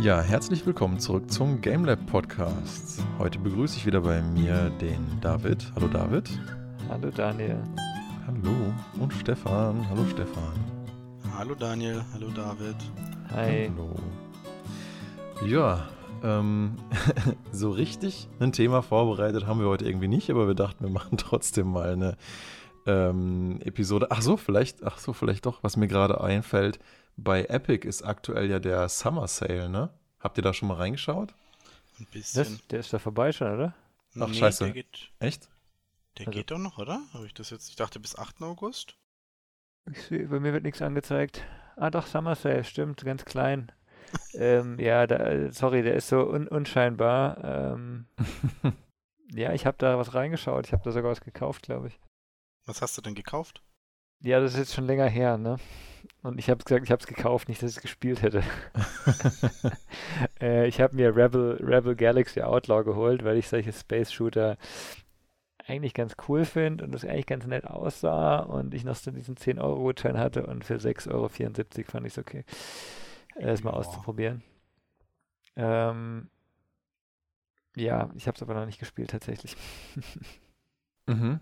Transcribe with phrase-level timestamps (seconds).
[0.00, 3.02] Ja, herzlich willkommen zurück zum GameLab Podcast.
[3.18, 5.72] Heute begrüße ich wieder bei mir den David.
[5.74, 6.30] Hallo David.
[6.88, 7.58] Hallo Daniel.
[8.24, 9.84] Hallo und Stefan.
[9.90, 10.54] Hallo Stefan.
[11.36, 12.76] Hallo Daniel, hallo David.
[13.32, 13.72] Hi.
[13.74, 13.96] Hallo.
[15.44, 15.88] Ja,
[16.22, 16.76] ähm,
[17.50, 21.18] so richtig ein Thema vorbereitet haben wir heute irgendwie nicht, aber wir dachten, wir machen
[21.18, 22.16] trotzdem mal eine
[22.86, 24.12] ähm, Episode.
[24.12, 26.78] Ach so, vielleicht, ach so, vielleicht doch, was mir gerade einfällt.
[27.20, 29.90] Bei Epic ist aktuell ja der Summer Sale, ne?
[30.20, 31.34] Habt ihr da schon mal reingeschaut?
[31.98, 32.44] Ein bisschen.
[32.44, 33.74] Das, der ist da vorbei schon, oder?
[34.20, 34.64] Ach, scheiße.
[34.64, 35.48] Der geht, Echt?
[36.16, 37.00] der Also- geht doch noch, oder?
[37.12, 37.68] Habe ich das jetzt?
[37.70, 38.40] Ich dachte bis 8.
[38.42, 38.96] August.
[39.90, 41.42] Ich seh, bei mir wird nichts angezeigt.
[41.74, 43.72] Ah doch, Summer Sale, stimmt, ganz klein.
[44.34, 47.42] ähm, ja, da, sorry, der ist so un unscheinbar.
[47.74, 48.06] Ähm,
[49.32, 50.66] ja, ich habe da was reingeschaut.
[50.68, 51.98] Ich habe da sogar was gekauft, glaube ich.
[52.64, 53.62] Was hast du denn gekauft?
[54.20, 55.56] Ja, das ist jetzt schon länger her, ne?
[56.22, 58.42] Und ich habe gesagt, ich habe es gekauft, nicht, dass ich es gespielt hätte.
[60.40, 64.56] äh, ich habe mir Rebel, Rebel Galaxy Outlaw geholt, weil ich solche Space Shooter
[65.68, 69.36] eigentlich ganz cool finde und das eigentlich ganz nett aussah und ich noch so diesen
[69.36, 72.44] 10-Euro-Gutschein hatte und für 6,74 Euro fand ich es okay,
[73.36, 74.42] äh, es mal auszuprobieren.
[75.56, 76.30] Ähm,
[77.76, 79.56] ja, ich habe es aber noch nicht gespielt tatsächlich.
[81.06, 81.40] mhm.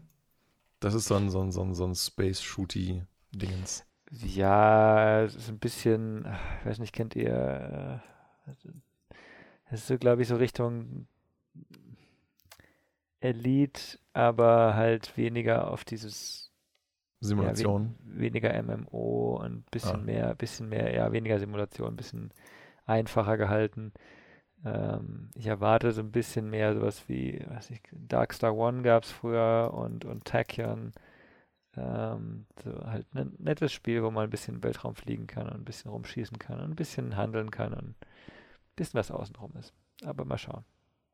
[0.80, 3.86] Das ist so ein, so ein, so ein, so ein Space-Shooty-Dingens.
[4.10, 6.26] Ja, es ist ein bisschen,
[6.60, 8.02] ich weiß nicht, kennt ihr,
[8.50, 8.50] äh,
[9.70, 11.06] es ist so, glaube ich, so Richtung
[13.20, 16.50] Elite, aber halt weniger auf dieses,
[17.20, 17.94] ja, Simulation.
[18.04, 20.04] we weniger MMO und bisschen Ah.
[20.04, 22.30] mehr, bisschen mehr, ja, weniger Simulation, bisschen
[22.86, 23.92] einfacher gehalten.
[24.64, 29.12] Ähm, ich erwarte so ein bisschen mehr sowas wie, weiß ich, Darkstar One gab es
[29.12, 30.92] früher und, und Tachyon.
[31.76, 35.54] Ähm, so halt ein nettes Spiel, wo man ein bisschen im Weltraum fliegen kann und
[35.54, 37.94] ein bisschen rumschießen kann und ein bisschen handeln kann und ein
[38.76, 39.72] bisschen was außenrum ist.
[40.04, 40.64] Aber mal schauen.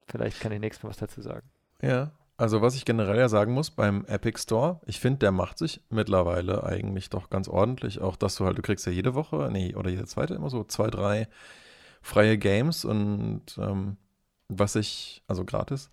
[0.07, 1.49] Vielleicht kann ich nächstes Mal was dazu sagen.
[1.81, 5.59] Ja, also was ich generell ja sagen muss beim Epic Store, ich finde, der macht
[5.59, 8.01] sich mittlerweile eigentlich doch ganz ordentlich.
[8.01, 10.65] Auch dass du halt, du kriegst ja jede Woche, nee, oder jede zweite immer so
[10.65, 11.29] zwei, drei
[12.03, 13.97] freie Games und ähm,
[14.49, 15.91] was ich, also gratis.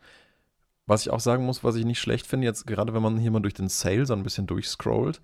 [0.89, 3.29] Was ich auch sagen muss, was ich nicht schlecht finde, jetzt gerade wenn man hier
[3.29, 5.21] mal durch den Sale so ein bisschen durchscrollt,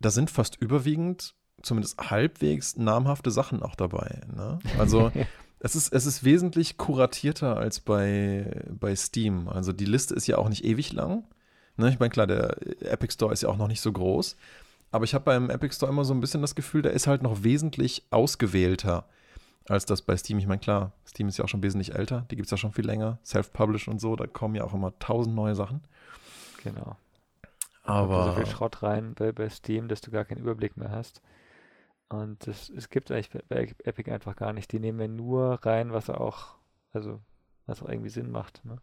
[0.00, 4.22] da sind fast überwiegend, zumindest halbwegs namhafte Sachen auch dabei.
[4.34, 4.58] Ne?
[4.76, 5.12] Also
[5.60, 9.48] es ist, es ist wesentlich kuratierter als bei, bei Steam.
[9.48, 11.22] Also die Liste ist ja auch nicht ewig lang.
[11.76, 11.90] Ne?
[11.90, 14.34] Ich meine, klar, der Epic Store ist ja auch noch nicht so groß.
[14.90, 17.22] Aber ich habe beim Epic Store immer so ein bisschen das Gefühl, der ist halt
[17.22, 19.04] noch wesentlich ausgewählter
[19.68, 20.38] als das bei Steam.
[20.38, 22.26] Ich meine, klar, Steam ist ja auch schon wesentlich älter.
[22.30, 23.18] Die gibt es ja schon viel länger.
[23.24, 25.82] Self-Published und so, da kommen ja auch immer tausend neue Sachen.
[26.62, 26.96] Genau.
[27.84, 30.90] Da so viel Aber Schrott rein bei, bei Steam, dass du gar keinen Überblick mehr
[30.90, 31.22] hast.
[32.10, 34.70] Und das, es gibt eigentlich bei, bei Epic einfach gar nicht.
[34.72, 36.56] Die nehmen ja nur rein, was auch,
[36.92, 37.20] also
[37.66, 38.64] was auch irgendwie Sinn macht.
[38.64, 38.78] Ne?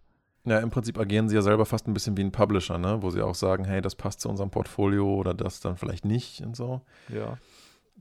[0.45, 3.01] ja, im Prinzip agieren sie ja selber fast ein bisschen wie ein Publisher, ne?
[3.01, 6.41] wo sie auch sagen, hey, das passt zu unserem Portfolio oder das dann vielleicht nicht
[6.41, 6.81] und so.
[7.09, 7.37] Ja.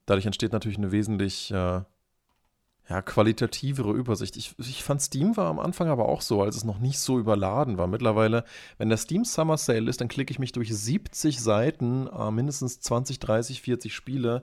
[0.07, 1.81] dadurch entsteht natürlich eine wesentlich äh,
[2.89, 4.37] ja, qualitativere Übersicht.
[4.37, 7.19] Ich, ich fand Steam war am Anfang aber auch so, als es noch nicht so
[7.19, 7.87] überladen war.
[7.87, 8.45] Mittlerweile,
[8.77, 12.81] wenn der Steam Summer Sale ist, dann klicke ich mich durch 70 Seiten, äh, mindestens
[12.81, 14.43] 20, 30, 40 Spiele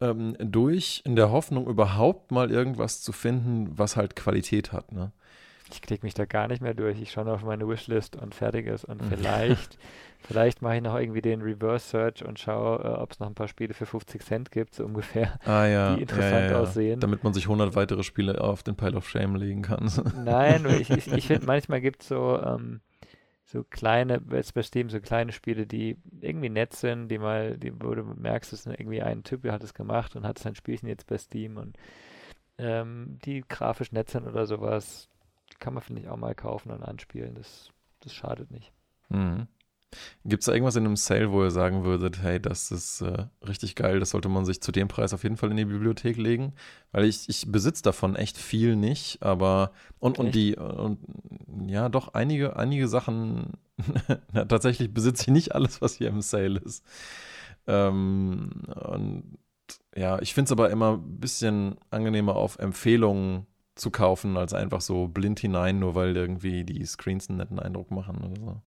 [0.00, 4.92] ähm, durch, in der Hoffnung, überhaupt mal irgendwas zu finden, was halt Qualität hat.
[4.92, 5.12] Ne?
[5.70, 7.00] Ich klicke mich da gar nicht mehr durch.
[7.00, 8.84] Ich schaue nur auf meine Wishlist und fertig ist.
[8.84, 9.78] Und vielleicht,
[10.20, 13.34] vielleicht mache ich noch irgendwie den Reverse Search und schaue, äh, ob es noch ein
[13.34, 15.38] paar Spiele für 50 Cent gibt, so ungefähr.
[15.44, 17.00] Ah ja, Die interessant aussehen.
[17.00, 19.90] Damit man sich 100 weitere Spiele auf den Pile of Shame legen kann.
[20.24, 22.80] Nein, ich, ich, ich finde, manchmal gibt es so, ähm,
[23.44, 27.72] so kleine, jetzt bei Steam, so kleine Spiele, die irgendwie nett sind, die mal, die,
[27.72, 31.06] wo du merkst, dass irgendwie ein Typ hat es gemacht und hat sein Spielchen jetzt
[31.06, 31.78] bei Steam und
[32.58, 35.08] ähm, die grafisch nett sind oder sowas,
[35.58, 37.34] kann man, finde ich, auch mal kaufen und anspielen.
[37.34, 37.70] Das,
[38.00, 38.72] das schadet nicht.
[39.08, 39.48] Mhm.
[40.24, 43.26] Gibt es da irgendwas in einem Sale, wo ihr sagen würdet, hey, das ist äh,
[43.46, 46.18] richtig geil, das sollte man sich zu dem Preis auf jeden Fall in die Bibliothek
[46.18, 46.52] legen?
[46.92, 50.34] Weil ich, ich besitze davon echt viel nicht, aber und, und Echt?
[50.34, 50.98] die und
[51.66, 53.54] ja, doch einige, einige Sachen,
[54.32, 56.84] na, tatsächlich besitze ich nicht alles, was hier im Sale ist.
[57.66, 59.38] Ähm, und
[59.96, 63.46] ja, ich finde es aber immer ein bisschen angenehmer auf Empfehlungen
[63.78, 67.90] zu kaufen, als einfach so blind hinein, nur weil irgendwie die Screens einen netten Eindruck
[67.90, 68.62] machen oder so.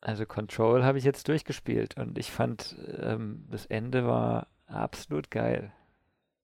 [0.00, 5.72] Also Control habe ich jetzt durchgespielt und ich fand, ähm, das Ende war absolut geil.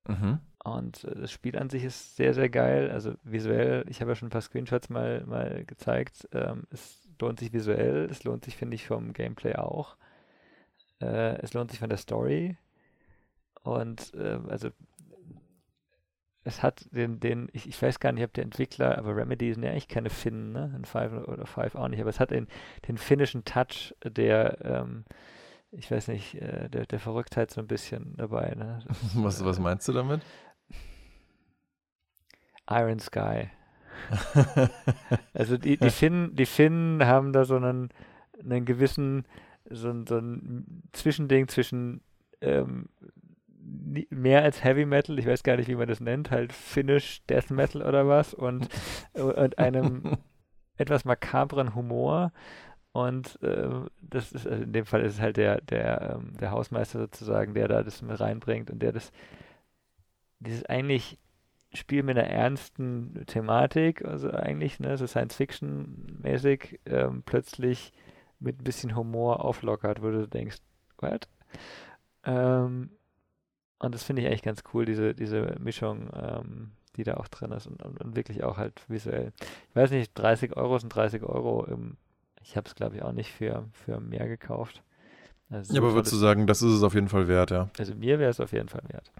[0.08, 0.40] Mhm.
[0.64, 2.90] Und äh, das Spiel an sich ist sehr, sehr geil.
[2.90, 6.28] Also visuell, ich habe ja schon ein paar Screenshots mal, mal gezeigt.
[6.32, 9.96] Ähm, es lohnt sich visuell, es lohnt sich, finde ich, vom Gameplay auch.
[11.00, 12.56] Äh, es lohnt sich von der Story.
[13.62, 14.70] Und äh, also
[16.44, 19.62] es hat den, den ich, ich weiß gar nicht, ob der Entwickler, aber Remedy sind
[19.62, 20.72] ja eigentlich keine Finnen, ne?
[20.74, 22.48] In Five oder Five auch nicht, aber es hat den,
[22.88, 25.04] den finnischen Touch, der, ähm,
[25.70, 28.54] ich weiß nicht, äh, der, der Verrücktheit so ein bisschen dabei.
[28.56, 28.82] Ne?
[28.86, 30.22] Das, was, was meinst du damit?
[32.68, 33.50] Iron Sky.
[35.34, 37.90] also die, die Finnen, die Finnen haben da so einen,
[38.42, 39.26] einen gewissen,
[39.68, 42.00] so ein, so ein Zwischending zwischen
[42.40, 42.88] ähm,
[44.10, 47.50] mehr als Heavy Metal, ich weiß gar nicht, wie man das nennt, halt Finnish Death
[47.50, 48.68] Metal oder was und,
[49.12, 50.18] und einem
[50.76, 52.32] etwas makabren Humor.
[52.92, 53.68] Und äh,
[54.00, 57.54] das ist, also in dem Fall ist es halt der, der, ähm, der Hausmeister sozusagen,
[57.54, 59.12] der da das mit reinbringt und der das,
[60.40, 61.18] dieses eigentlich
[61.72, 67.92] Spiel mit einer ernsten Thematik, also eigentlich, ne, so Science-Fiction-mäßig, ähm, plötzlich
[68.40, 70.56] mit ein bisschen Humor auflockert, wo du denkst,
[70.98, 71.28] what?
[72.24, 72.90] Ähm,
[73.80, 77.50] und das finde ich eigentlich ganz cool, diese, diese Mischung, ähm, die da auch drin
[77.52, 79.32] ist und, und, und, wirklich auch halt visuell.
[79.70, 81.64] Ich weiß nicht, 30 Euro sind 30 Euro.
[81.64, 81.96] Im,
[82.42, 84.82] ich habe es, glaube ich, auch nicht für, für mehr gekauft.
[85.48, 87.70] Also ja, aber würdest du sagen, das ist es auf jeden Fall wert, ja?
[87.78, 89.10] Also mir wäre es auf jeden Fall wert.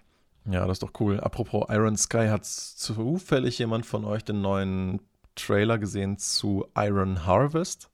[0.45, 1.19] Ja, das ist doch cool.
[1.19, 5.01] Apropos Iron Sky, hat zufällig jemand von euch den neuen
[5.35, 7.90] Trailer gesehen zu Iron Harvest?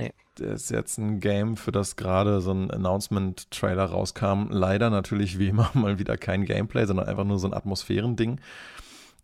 [0.00, 0.12] Nee.
[0.38, 4.48] Der ist jetzt ein Game, für das gerade so ein Announcement-Trailer rauskam.
[4.50, 8.40] Leider natürlich wie immer mal wieder kein Gameplay, sondern einfach nur so ein Atmosphärending.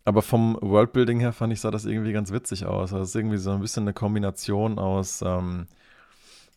[0.05, 2.93] Aber vom Worldbuilding her fand ich, sah das irgendwie ganz witzig aus.
[2.93, 5.67] Also es ist irgendwie so ein bisschen eine Kombination aus, ähm,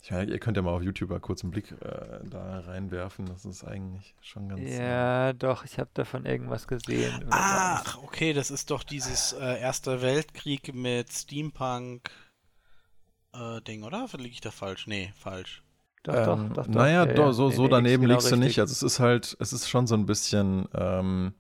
[0.08, 3.26] ja, ihr könnt ja mal auf YouTube kurz einen Blick äh, da reinwerfen.
[3.26, 4.60] Das ist eigentlich schon ganz.
[4.62, 7.26] Ja, äh, doch, ich habe davon irgendwas gesehen.
[7.30, 12.10] Ach, okay, das ist doch dieses äh, Erster Weltkrieg mit Steampunk
[13.32, 14.06] äh, Ding, oder?
[14.16, 14.86] Liege ich da falsch?
[14.86, 15.62] Nee, falsch.
[16.02, 16.74] Doch, ähm, doch, doch, doch.
[16.74, 18.58] Naja, ja, doch, so, nee, so daneben genau liegst du nicht.
[18.58, 21.34] Also es ist halt, es ist schon so ein bisschen ähm,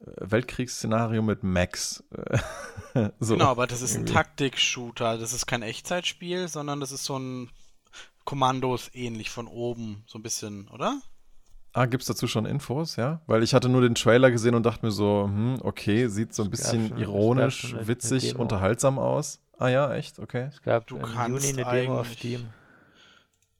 [0.00, 2.04] Weltkriegsszenario mit Max.
[3.20, 3.34] so.
[3.34, 5.18] Genau, aber das ist ein Taktik-Shooter.
[5.18, 7.50] Das ist kein Echtzeitspiel, sondern das ist so ein
[8.24, 11.00] Kommandos ähnlich von oben, so ein bisschen, oder?
[11.72, 13.20] Ah, gibt es dazu schon Infos, ja?
[13.26, 16.42] Weil ich hatte nur den Trailer gesehen und dachte mir so, hm, okay, sieht so
[16.42, 19.40] ein bisschen schon, ironisch, witzig, unterhaltsam aus.
[19.58, 20.18] Ah ja, echt?
[20.18, 20.48] Okay.
[20.50, 22.48] Es gab du im kannst Juni eine Demo auf Steam.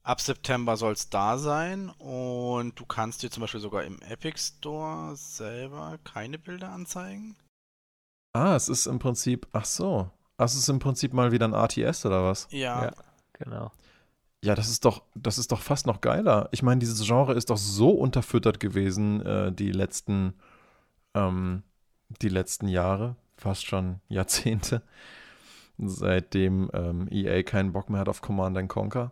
[0.03, 4.37] Ab September soll es da sein und du kannst dir zum Beispiel sogar im Epic
[4.39, 7.35] Store selber keine Bilder anzeigen.
[8.31, 10.09] Ah, es ist im Prinzip, ach so.
[10.37, 12.47] Ach, es ist im Prinzip mal wieder ein RTS oder was?
[12.51, 12.85] Ja.
[12.85, 12.93] ja
[13.33, 13.71] genau.
[14.43, 16.47] Ja, das ist doch, das ist doch fast noch geiler.
[16.51, 20.35] Ich meine, dieses Genre ist doch so unterfüttert gewesen, äh, die letzten,
[21.15, 21.63] ähm,
[22.21, 24.83] die letzten Jahre, fast schon Jahrzehnte
[25.77, 29.11] seitdem ähm, EA keinen Bock mehr hat auf Command Conquer.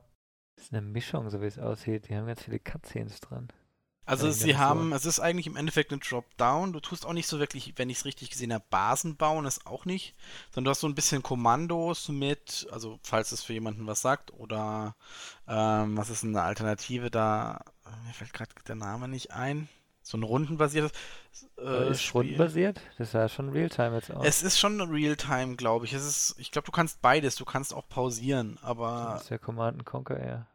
[0.55, 2.09] Das ist eine Mischung, so wie es aussieht.
[2.09, 3.49] Die haben ganz viele Cutscenes dran.
[4.07, 4.95] Also sie haben, so.
[4.95, 6.73] es ist eigentlich im Endeffekt ein Dropdown.
[6.73, 9.65] Du tust auch nicht so wirklich, wenn ich es richtig gesehen habe, Basen bauen, ist
[9.65, 10.15] auch nicht.
[10.51, 14.31] Sondern du hast so ein bisschen Kommandos mit, also falls es für jemanden was sagt,
[14.31, 14.95] oder
[15.47, 17.61] ähm, was ist eine Alternative da?
[18.05, 19.67] Mir fällt gerade der Name nicht ein
[20.05, 20.91] so ein rundenbasiertes
[21.57, 22.21] äh, ist Spiel.
[22.21, 22.79] rundenbasiert?
[22.99, 24.23] Das sah schon Realtime jetzt aus.
[24.23, 25.93] Es ist schon Realtime, glaube ich.
[25.93, 27.35] Es ist, ich glaube, du kannst beides.
[27.35, 29.13] Du kannst auch pausieren, aber.
[29.13, 30.47] Das ist ja Command Conquer.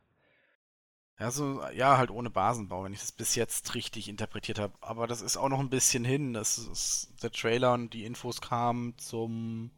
[1.19, 4.73] Ja, so, ja, halt ohne Basenbau, wenn ich das bis jetzt richtig interpretiert habe.
[4.81, 6.33] Aber das ist auch noch ein bisschen hin.
[6.33, 9.73] Das ist der Trailer und die Infos kamen zum.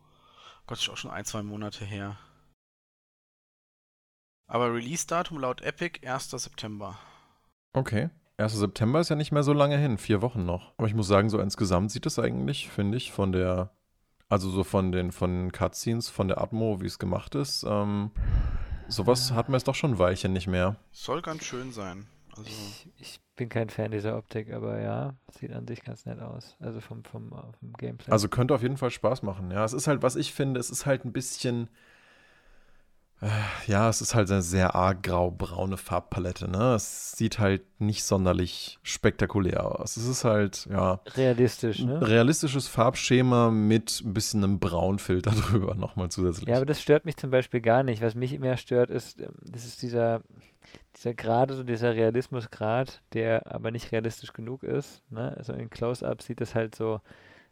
[0.66, 2.18] Gott, ist auch schon ein, zwei Monate her.
[4.46, 6.30] Aber Release-Datum laut Epic 1.
[6.30, 6.98] September.
[7.72, 8.10] Okay.
[8.38, 8.52] 1.
[8.52, 10.72] September ist ja nicht mehr so lange hin, vier Wochen noch.
[10.76, 13.70] Aber ich muss sagen, so insgesamt sieht es eigentlich, finde ich, von der,
[14.28, 18.10] also so von den, von den Cutscenes, von der Atmo, wie es gemacht ist, ähm,
[18.88, 19.36] sowas ja.
[19.36, 20.76] hat man jetzt doch schon ein Weilchen nicht mehr.
[20.90, 22.06] Soll ganz schön sein.
[22.36, 26.20] Also ich, ich, bin kein Fan dieser Optik, aber ja, sieht an sich ganz nett
[26.20, 26.54] aus.
[26.60, 28.12] Also vom, vom, vom Gameplay.
[28.12, 29.50] Also könnte auf jeden Fall Spaß machen.
[29.50, 31.70] Ja, es ist halt, was ich finde, es ist halt ein bisschen
[33.66, 36.74] ja, es ist halt eine sehr arg grau-braune Farbpalette, ne?
[36.74, 39.96] Es sieht halt nicht sonderlich spektakulär aus.
[39.96, 41.00] Es ist halt, ja.
[41.14, 42.04] Realistisch, ne?
[42.06, 46.48] Realistisches Farbschema mit ein bisschen einem Braunfilter drüber nochmal zusätzlich.
[46.48, 48.02] Ja, aber das stört mich zum Beispiel gar nicht.
[48.02, 50.22] Was mich mehr stört, ist, ähm, das ist dieser,
[50.96, 55.32] dieser Grad, so dieser Realismusgrad, der aber nicht realistisch genug ist, ne?
[55.36, 57.00] Also in Close-Up sieht das halt so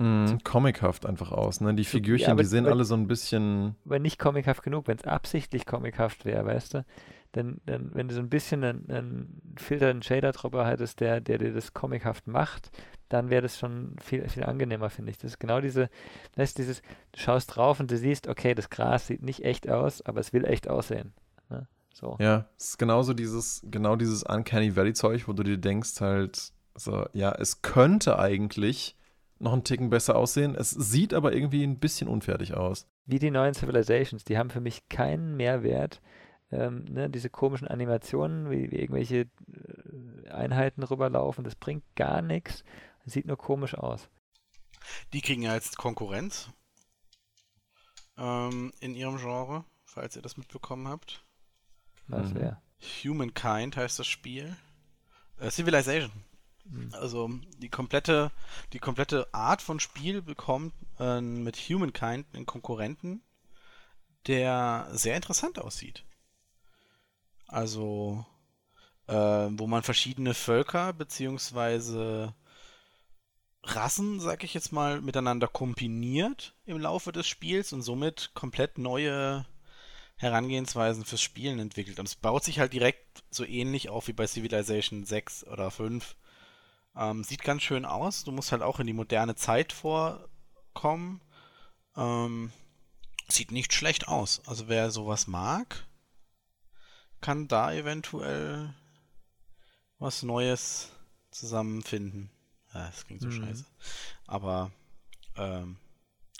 [0.01, 1.75] Mm, comichaft einfach aus, ne?
[1.75, 3.77] Die Figürchen, ja, aber, die sehen aber, alle so ein bisschen.
[3.85, 6.87] Aber nicht comichaft genug, wenn es absichtlich comichaft wäre, weißt du?
[7.33, 11.21] Dann, dann, wenn du so ein bisschen einen, einen Filter, einen Shader drüber hättest, der,
[11.21, 12.71] der dir das comichaft macht,
[13.11, 15.19] dann wäre das schon viel, viel angenehmer, finde ich.
[15.19, 15.91] Das ist genau diese,
[16.35, 16.81] das ist dieses,
[17.13, 20.33] du schaust drauf und du siehst, okay, das Gras sieht nicht echt aus, aber es
[20.33, 21.13] will echt aussehen.
[21.51, 21.69] Ne?
[21.93, 22.17] So.
[22.21, 26.53] Ja, es ist genauso dieses, genau dieses Uncanny Valley Zeug, wo du dir denkst halt,
[26.75, 28.97] so, ja, es könnte eigentlich
[29.41, 30.55] noch einen Ticken besser aussehen.
[30.55, 32.87] Es sieht aber irgendwie ein bisschen unfertig aus.
[33.07, 36.01] Wie die neuen Civilizations, die haben für mich keinen Mehrwert.
[36.53, 39.29] Ähm, ne, diese komischen Animationen, wie, wie irgendwelche
[40.25, 42.65] äh, Einheiten rüberlaufen, das bringt gar nichts.
[43.07, 44.09] Sieht nur komisch aus.
[45.13, 46.51] Die kriegen ja jetzt Konkurrenz
[48.19, 51.25] ähm, in ihrem Genre, falls ihr das mitbekommen habt.
[52.09, 52.61] Was wäre?
[53.05, 54.57] Humankind heißt das Spiel.
[55.39, 56.11] Äh, Civilization.
[56.71, 56.95] Mhm.
[56.95, 58.31] Also die komplette,
[58.73, 63.23] die komplette Art von Spiel bekommt äh, mit Humankind einen Konkurrenten,
[64.27, 66.05] der sehr interessant aussieht.
[67.47, 68.25] Also,
[69.09, 72.35] äh, wo man verschiedene Völker beziehungsweise
[73.63, 79.45] Rassen, sag ich jetzt mal, miteinander kombiniert im Laufe des Spiels und somit komplett neue
[80.17, 81.99] Herangehensweisen fürs Spielen entwickelt.
[81.99, 86.15] Und es baut sich halt direkt so ähnlich auf wie bei Civilization 6 oder 5.
[86.97, 88.25] Ähm, sieht ganz schön aus.
[88.25, 91.21] Du musst halt auch in die moderne Zeit vorkommen.
[91.97, 92.53] Ähm,
[93.29, 94.43] sieht nicht schlecht aus.
[94.47, 95.87] Also wer sowas mag,
[97.21, 98.75] kann da eventuell
[99.99, 100.91] was Neues
[101.31, 102.31] zusammenfinden.
[102.75, 103.45] Ja, das klingt so mhm.
[103.45, 103.65] scheiße.
[104.27, 104.71] Aber
[105.37, 105.77] ähm,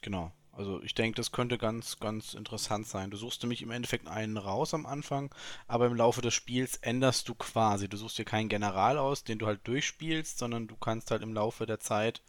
[0.03, 0.33] genau.
[0.61, 3.11] Also ich denke, das könnte ganz, ganz interessant sein.
[3.11, 5.35] Du suchst nämlich im Endeffekt einen raus am Anfang,
[5.67, 7.89] aber im Laufe des Spiels änderst du quasi.
[7.89, 11.33] Du suchst dir keinen General aus, den du halt durchspielst, sondern du kannst halt im
[11.33, 12.23] Laufe der Zeit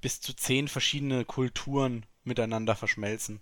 [0.00, 3.40] bis zu zehn verschiedene Kulturen miteinander verschmelzen.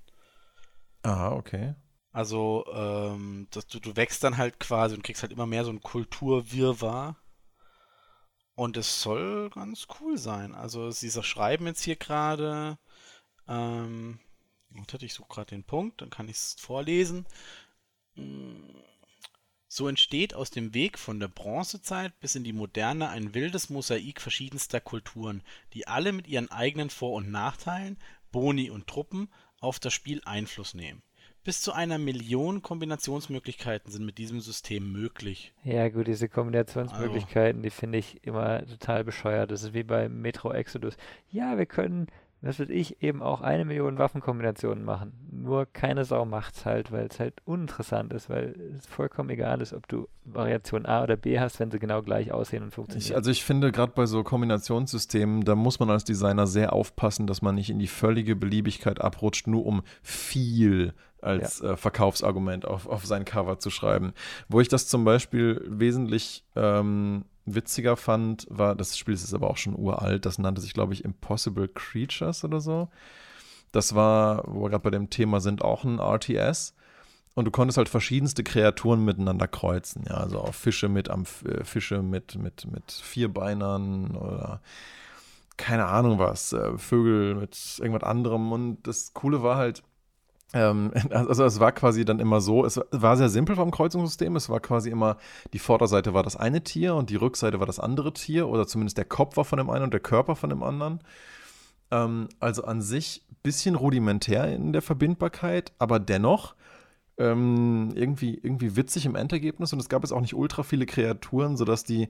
[1.05, 1.75] Aha, okay.
[2.13, 5.71] Also, ähm, dass du, du wächst dann halt quasi und kriegst halt immer mehr so
[5.71, 7.17] ein Kulturwirrwarr.
[8.57, 10.55] Und es soll ganz cool sein.
[10.55, 12.77] Also, sie schreiben jetzt hier gerade,
[13.49, 14.19] ähm,
[15.01, 17.27] ich suche gerade den Punkt, dann kann ich es vorlesen.
[19.69, 24.21] So entsteht aus dem Weg von der Bronzezeit bis in die Moderne ein wildes Mosaik
[24.21, 27.99] verschiedenster Kulturen, die alle mit ihren eigenen Vor- und Nachteilen,
[28.31, 29.29] Boni und Truppen
[29.59, 31.03] auf das Spiel Einfluss nehmen.
[31.43, 35.53] Bis zu einer Million Kombinationsmöglichkeiten sind mit diesem System möglich.
[35.63, 37.63] Ja, gut, diese Kombinationsmöglichkeiten, also.
[37.63, 39.51] die finde ich immer total bescheuert.
[39.51, 40.97] Das ist wie bei Metro Exodus.
[41.31, 42.07] Ja, wir können
[42.47, 45.13] was weiß ich, eben auch eine Million Waffenkombinationen machen.
[45.31, 49.73] Nur keine Sau macht's halt, weil es halt uninteressant ist, weil es vollkommen egal ist,
[49.73, 53.11] ob du Variation A oder B hast, wenn sie genau gleich aussehen und funktionieren.
[53.11, 57.27] Ich, also ich finde, gerade bei so Kombinationssystemen, da muss man als Designer sehr aufpassen,
[57.27, 61.73] dass man nicht in die völlige Beliebigkeit abrutscht, nur um viel als ja.
[61.73, 64.13] äh, Verkaufsargument auf, auf sein Cover zu schreiben.
[64.49, 69.57] Wo ich das zum Beispiel wesentlich ähm, witziger fand, war, das Spiel ist aber auch
[69.57, 72.89] schon uralt, das nannte sich, glaube ich, Impossible Creatures oder so.
[73.73, 76.75] Das war, wo wir gerade bei dem Thema sind, auch ein RTS.
[77.35, 81.65] Und du konntest halt verschiedenste Kreaturen miteinander kreuzen, ja, also auch Fische mit am äh,
[81.65, 84.61] Fische mit, mit, mit Vierbeinern oder
[85.57, 88.53] keine Ahnung was, äh, Vögel mit irgendwas anderem.
[88.53, 89.83] Und das Coole war halt,
[91.11, 94.37] also es war quasi dann immer so, es war sehr simpel vom Kreuzungssystem.
[94.37, 95.17] Es war quasi immer,
[95.53, 98.99] die Vorderseite war das eine Tier und die Rückseite war das andere Tier oder zumindest
[98.99, 101.01] der Kopf war von dem einen und der Körper von dem anderen.
[101.91, 106.55] Ähm, also an sich ein bisschen rudimentär in der Verbindbarkeit, aber dennoch
[107.19, 111.57] ähm, irgendwie, irgendwie witzig im Endergebnis und es gab jetzt auch nicht ultra viele Kreaturen,
[111.57, 112.09] sodass die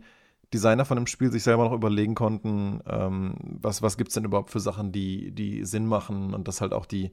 [0.52, 4.24] Designer von dem Spiel sich selber noch überlegen konnten, ähm, was, was gibt es denn
[4.24, 7.10] überhaupt für Sachen, die, die Sinn machen und dass halt auch die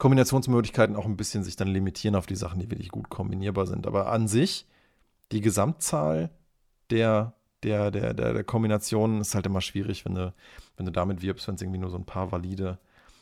[0.00, 3.86] Kombinationsmöglichkeiten auch ein bisschen sich dann limitieren auf die Sachen, die wirklich gut kombinierbar sind.
[3.86, 4.66] Aber an sich,
[5.30, 6.30] die Gesamtzahl
[6.90, 10.34] der, der, der, der, der Kombinationen ist halt immer schwierig, wenn du,
[10.76, 12.78] wenn du damit wirbst, wenn es irgendwie nur so ein paar valide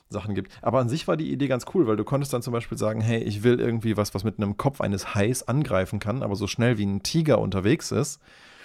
[0.09, 0.53] Sachen gibt.
[0.63, 3.01] Aber an sich war die Idee ganz cool, weil du konntest dann zum Beispiel sagen,
[3.01, 6.47] hey, ich will irgendwie was, was mit einem Kopf eines Hais angreifen kann, aber so
[6.47, 8.21] schnell wie ein Tiger unterwegs ist.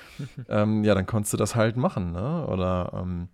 [0.49, 2.45] ähm, ja, dann konntest du das halt machen, ne?
[2.45, 3.27] Oder ähm,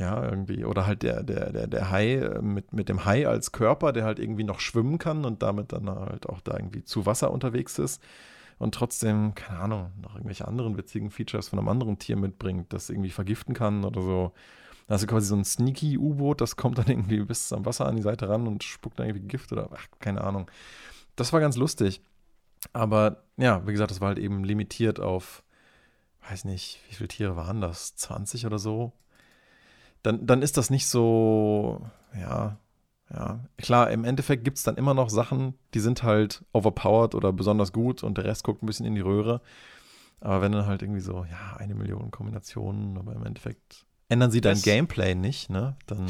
[0.00, 0.64] ja, irgendwie.
[0.64, 4.04] Oder halt der, der, der, der Hai äh, mit, mit dem Hai als Körper, der
[4.04, 7.78] halt irgendwie noch schwimmen kann und damit dann halt auch da irgendwie zu Wasser unterwegs
[7.78, 8.02] ist
[8.58, 12.88] und trotzdem, keine Ahnung, noch irgendwelche anderen witzigen Features von einem anderen Tier mitbringt, das
[12.88, 14.32] irgendwie vergiften kann oder so.
[14.88, 18.02] Du quasi so ein sneaky U-Boot, das kommt dann irgendwie bis am Wasser an die
[18.02, 20.50] Seite ran und spuckt dann irgendwie Gift oder ach, keine Ahnung.
[21.14, 22.02] Das war ganz lustig.
[22.72, 25.42] Aber ja, wie gesagt, das war halt eben limitiert auf,
[26.28, 27.96] weiß nicht, wie viele Tiere waren das?
[27.96, 28.92] 20 oder so?
[30.02, 31.80] Dann, dann ist das nicht so,
[32.18, 32.58] ja,
[33.12, 33.40] ja.
[33.58, 37.72] Klar, im Endeffekt gibt es dann immer noch Sachen, die sind halt overpowered oder besonders
[37.72, 39.40] gut und der Rest guckt ein bisschen in die Röhre.
[40.20, 44.40] Aber wenn dann halt irgendwie so, ja, eine Million Kombinationen, aber im Endeffekt ändern sie
[44.40, 45.76] dein das, Gameplay nicht, ne?
[45.86, 46.06] Dann.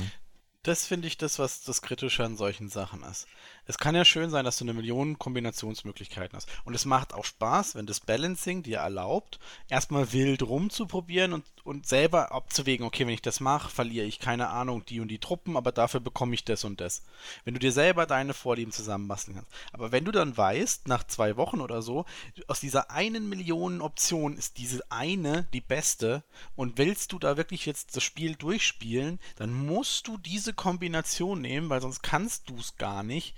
[0.62, 3.26] Das finde ich das, was das Kritische an solchen Sachen ist.
[3.64, 6.48] Es kann ja schön sein, dass du eine Million Kombinationsmöglichkeiten hast.
[6.64, 9.38] Und es macht auch Spaß, wenn das Balancing dir erlaubt,
[9.68, 14.48] erstmal wild rumzuprobieren und, und selber abzuwägen, okay, wenn ich das mache, verliere ich keine
[14.48, 17.04] Ahnung die und die Truppen, aber dafür bekomme ich das und das.
[17.44, 19.52] Wenn du dir selber deine Vorlieben zusammenbasteln kannst.
[19.72, 22.04] Aber wenn du dann weißt, nach zwei Wochen oder so,
[22.48, 26.24] aus dieser einen Million Option ist diese eine die beste
[26.56, 31.70] und willst du da wirklich jetzt das Spiel durchspielen, dann musst du diese Kombination nehmen,
[31.70, 33.34] weil sonst kannst du es gar nicht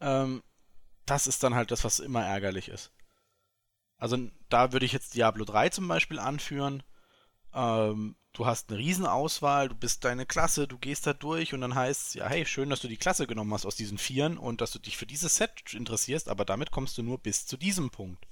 [0.00, 0.42] ähm,
[1.06, 2.92] das ist dann halt das, was immer ärgerlich ist.
[3.96, 4.16] Also
[4.48, 6.82] da würde ich jetzt Diablo 3 zum Beispiel anführen.
[7.52, 11.74] Ähm, du hast eine Riesenauswahl, du bist deine Klasse, du gehst da durch und dann
[11.74, 14.60] heißt es, ja, hey, schön, dass du die Klasse genommen hast aus diesen Vieren und
[14.60, 17.90] dass du dich für dieses Set interessierst, aber damit kommst du nur bis zu diesem
[17.90, 18.26] Punkt.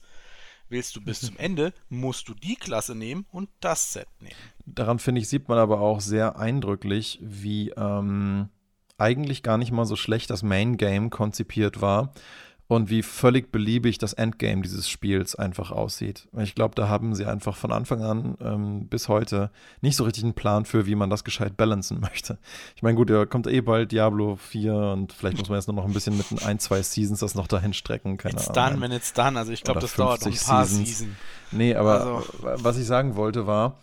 [0.69, 4.37] Willst du bis zum Ende, musst du die Klasse nehmen und das Set nehmen.
[4.65, 8.49] Daran, finde ich, sieht man aber auch sehr eindrücklich, wie ähm,
[8.99, 12.13] eigentlich gar nicht mal so schlecht das Main Game konzipiert war
[12.69, 16.29] und wie völlig beliebig das Endgame dieses Spiels einfach aussieht.
[16.39, 19.51] Ich glaube, da haben sie einfach von Anfang an ähm, bis heute
[19.83, 22.39] nicht so richtig einen Plan für, wie man das gescheit balancen möchte.
[22.75, 25.77] Ich meine, gut, da kommt eh bald Diablo 4 und vielleicht muss man jetzt nur
[25.77, 28.17] noch ein bisschen mit ein, zwei Seasons das noch dahin strecken.
[28.17, 28.73] Keine it's Ahnung.
[28.73, 29.39] done, wenn it's done.
[29.39, 30.89] Also ich glaube, das dauert noch ein paar Seasons.
[30.89, 31.17] Season.
[31.53, 32.65] Nee, aber also.
[32.65, 33.79] was ich sagen wollte war,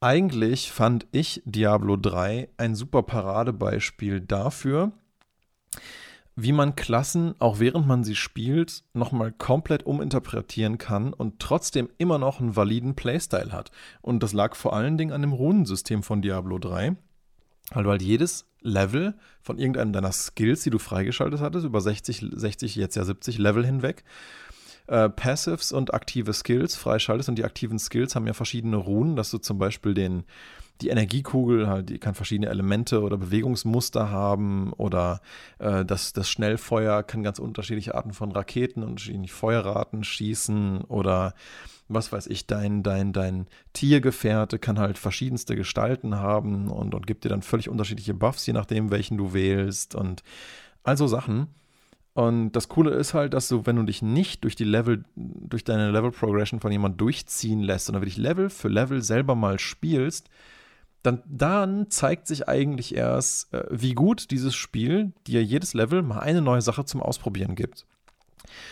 [0.00, 4.92] eigentlich fand ich Diablo 3 ein super Paradebeispiel dafür,
[6.36, 12.18] wie man Klassen, auch während man sie spielt, nochmal komplett uminterpretieren kann und trotzdem immer
[12.18, 13.70] noch einen validen Playstyle hat.
[14.02, 16.94] Und das lag vor allen Dingen an dem Runensystem von Diablo 3,
[17.72, 22.26] weil du halt jedes Level von irgendeinem deiner Skills, die du freigeschaltet hattest, über 60,
[22.32, 24.04] 60, jetzt ja 70 Level hinweg,
[24.88, 27.30] äh, Passives und aktive Skills freischaltest.
[27.30, 30.24] Und die aktiven Skills haben ja verschiedene Runen, dass du zum Beispiel den,
[30.80, 35.20] die Energiekugel, halt, die kann verschiedene Elemente oder Bewegungsmuster haben oder
[35.58, 41.34] äh, das, das Schnellfeuer kann ganz unterschiedliche Arten von Raketen, unterschiedliche Feuerraten schießen oder
[41.88, 47.24] was weiß ich, dein, dein, dein Tiergefährte kann halt verschiedenste Gestalten haben und, und gibt
[47.24, 50.22] dir dann völlig unterschiedliche Buffs, je nachdem, welchen du wählst und
[50.82, 51.48] also Sachen.
[52.14, 55.64] Und das Coole ist halt, dass du, wenn du dich nicht durch die Level, durch
[55.64, 60.30] deine Level Progression von jemand durchziehen lässt, sondern wirklich Level für Level selber mal spielst,
[61.06, 66.18] dann, dann zeigt sich eigentlich erst, äh, wie gut dieses Spiel dir jedes Level mal
[66.18, 67.86] eine neue Sache zum Ausprobieren gibt.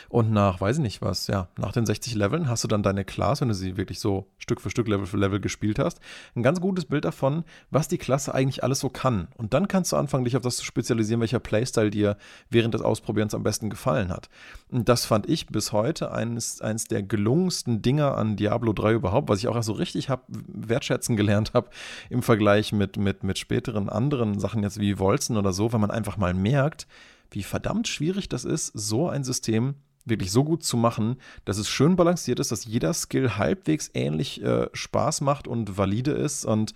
[0.09, 3.05] Und nach, weiß ich nicht was, ja, nach den 60 Leveln hast du dann deine
[3.05, 6.01] Class, wenn du sie wirklich so Stück für Stück, Level für Level gespielt hast,
[6.35, 9.29] ein ganz gutes Bild davon, was die Klasse eigentlich alles so kann.
[9.37, 12.17] Und dann kannst du anfangen, dich auf das zu spezialisieren, welcher Playstyle dir
[12.51, 14.29] während des Ausprobierens am besten gefallen hat.
[14.71, 19.29] Und das fand ich bis heute eines, eines der gelungensten Dinger an Diablo 3 überhaupt,
[19.29, 21.71] was ich auch so richtig hab, wertschätzen gelernt habe
[22.11, 25.91] im Vergleich mit, mit, mit späteren anderen Sachen jetzt wie Wolzen oder so, weil man
[25.91, 26.87] einfach mal merkt,
[27.31, 31.69] wie verdammt schwierig das ist, so ein System wirklich so gut zu machen, dass es
[31.69, 36.45] schön balanciert ist, dass jeder Skill halbwegs ähnlich äh, Spaß macht und valide ist.
[36.45, 36.75] Und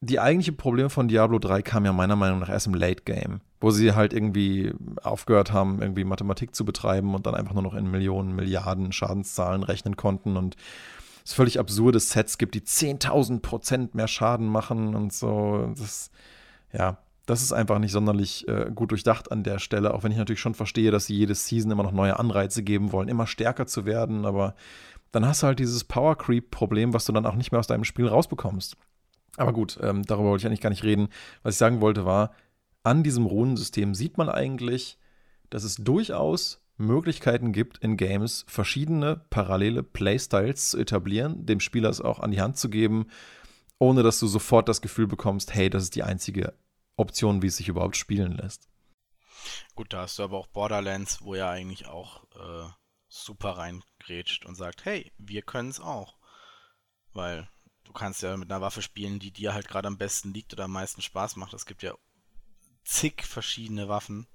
[0.00, 3.40] die eigentliche Probleme von Diablo 3 kam ja meiner Meinung nach erst im Late Game,
[3.60, 7.74] wo sie halt irgendwie aufgehört haben, irgendwie Mathematik zu betreiben und dann einfach nur noch
[7.74, 10.56] in Millionen, Milliarden Schadenszahlen rechnen konnten und
[11.24, 15.72] es völlig absurde Sets gibt, die 10.000 Prozent mehr Schaden machen und so.
[15.78, 16.10] Das,
[16.72, 20.18] ja, das ist einfach nicht sonderlich äh, gut durchdacht an der Stelle, auch wenn ich
[20.18, 23.66] natürlich schon verstehe, dass sie jedes Season immer noch neue Anreize geben wollen, immer stärker
[23.66, 24.54] zu werden, aber
[25.12, 27.84] dann hast du halt dieses Power Creep-Problem, was du dann auch nicht mehr aus deinem
[27.84, 28.76] Spiel rausbekommst.
[29.36, 31.08] Aber gut, ähm, darüber wollte ich eigentlich gar nicht reden.
[31.42, 32.32] Was ich sagen wollte war,
[32.82, 34.98] an diesem Runensystem sieht man eigentlich,
[35.50, 42.00] dass es durchaus Möglichkeiten gibt, in Games verschiedene parallele Playstyles zu etablieren, dem Spieler es
[42.00, 43.06] auch an die Hand zu geben,
[43.78, 46.54] ohne dass du sofort das Gefühl bekommst, hey, das ist die einzige
[47.02, 48.68] Optionen, wie es sich überhaupt spielen lässt.
[49.74, 52.68] Gut, da hast du aber auch Borderlands, wo er eigentlich auch äh,
[53.08, 56.16] super reingrätscht und sagt, hey, wir können es auch.
[57.12, 57.48] Weil
[57.84, 60.64] du kannst ja mit einer Waffe spielen, die dir halt gerade am besten liegt oder
[60.64, 61.52] am meisten Spaß macht.
[61.52, 61.94] Es gibt ja
[62.84, 64.26] zig verschiedene Waffen.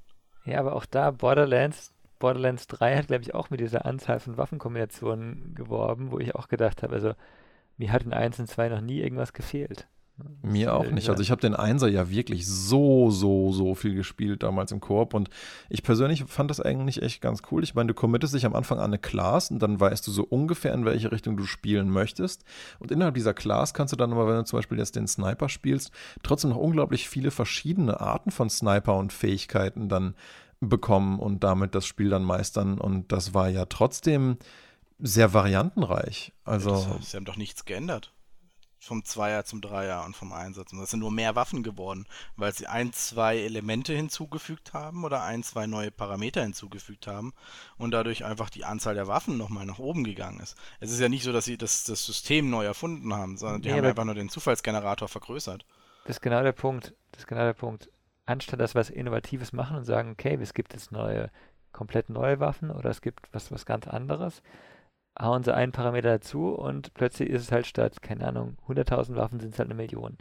[0.45, 4.37] Ja, aber auch da Borderlands, Borderlands 3 hat, glaube ich, auch mit dieser Anzahl von
[4.37, 7.13] Waffenkombinationen geworben, wo ich auch gedacht habe, also
[7.77, 9.87] mir hat in 1 und 2 noch nie irgendwas gefehlt.
[10.41, 11.09] Mir auch nicht.
[11.09, 15.13] Also ich habe den Einser ja wirklich so, so, so viel gespielt damals im Koop
[15.13, 15.29] und
[15.69, 17.63] ich persönlich fand das eigentlich echt ganz cool.
[17.63, 20.23] Ich meine, du committest dich am Anfang an eine Class und dann weißt du so
[20.23, 22.45] ungefähr, in welche Richtung du spielen möchtest.
[22.79, 25.49] Und innerhalb dieser Class kannst du dann aber, wenn du zum Beispiel jetzt den Sniper
[25.49, 25.91] spielst,
[26.23, 30.15] trotzdem noch unglaublich viele verschiedene Arten von Sniper und Fähigkeiten dann
[30.59, 32.79] bekommen und damit das Spiel dann meistern.
[32.79, 34.37] Und das war ja trotzdem
[34.97, 36.33] sehr variantenreich.
[36.43, 36.97] Also.
[37.01, 38.13] sie haben doch nichts geändert
[38.87, 40.73] vom Zweier zum Dreier und vom Einsatz.
[40.73, 45.23] Und das sind nur mehr Waffen geworden, weil sie ein, zwei Elemente hinzugefügt haben oder
[45.23, 47.33] ein, zwei neue Parameter hinzugefügt haben
[47.77, 50.55] und dadurch einfach die Anzahl der Waffen nochmal nach oben gegangen ist.
[50.79, 53.69] Es ist ja nicht so, dass sie das, das System neu erfunden haben, sondern die
[53.69, 55.65] nee, haben einfach nur den Zufallsgenerator vergrößert.
[56.05, 56.93] Das ist genau der Punkt.
[57.11, 57.89] Das ist genau der Punkt.
[58.25, 61.29] Anstatt dass wir was Innovatives machen und sagen, okay, es gibt jetzt neue,
[61.71, 64.41] komplett neue Waffen oder es gibt was, was ganz anderes,
[65.19, 69.39] hauen sie einen Parameter dazu und plötzlich ist es halt statt, keine Ahnung, 100.000 Waffen
[69.39, 70.17] sind es halt eine Million.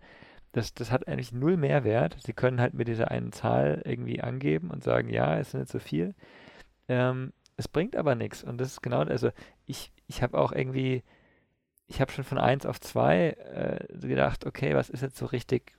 [0.53, 2.17] Das, das hat eigentlich null Mehrwert.
[2.25, 5.73] Sie können halt mit dieser einen Zahl irgendwie angeben und sagen, ja, es sind nicht
[5.73, 6.15] so viel.
[6.89, 8.43] Ähm, es bringt aber nichts.
[8.43, 9.31] Und das ist genau, also
[9.67, 11.03] ich, ich habe auch irgendwie,
[11.89, 15.73] ich habe schon von 1 auf 2 äh, gedacht, okay, was ist jetzt so richtig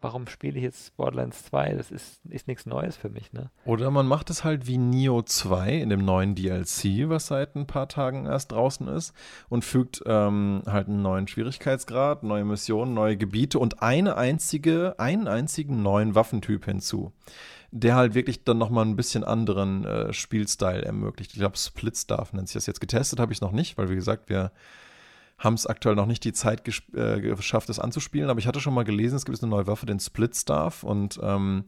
[0.00, 1.74] warum spiele ich jetzt Borderlands 2?
[1.74, 3.50] Das ist, ist nichts Neues für mich, ne?
[3.64, 7.66] Oder man macht es halt wie Neo 2 in dem neuen DLC, was seit ein
[7.66, 9.12] paar Tagen erst draußen ist,
[9.48, 15.26] und fügt ähm, halt einen neuen Schwierigkeitsgrad, neue Missionen, neue Gebiete und eine einzige, einen
[15.26, 17.12] einzigen neuen Waffentyp hinzu.
[17.70, 21.32] Der halt wirklich dann nochmal ein bisschen anderen äh, Spielstyle ermöglicht.
[21.32, 22.80] Ich glaube, Split Staff nennt sich das jetzt.
[22.80, 24.52] Getestet habe ich es noch nicht, weil wie gesagt, wir
[25.38, 28.74] haben es aktuell noch nicht die Zeit äh, geschafft, es anzuspielen, aber ich hatte schon
[28.74, 31.64] mal gelesen, es gibt eine neue Waffe, den Split Staff und ähm,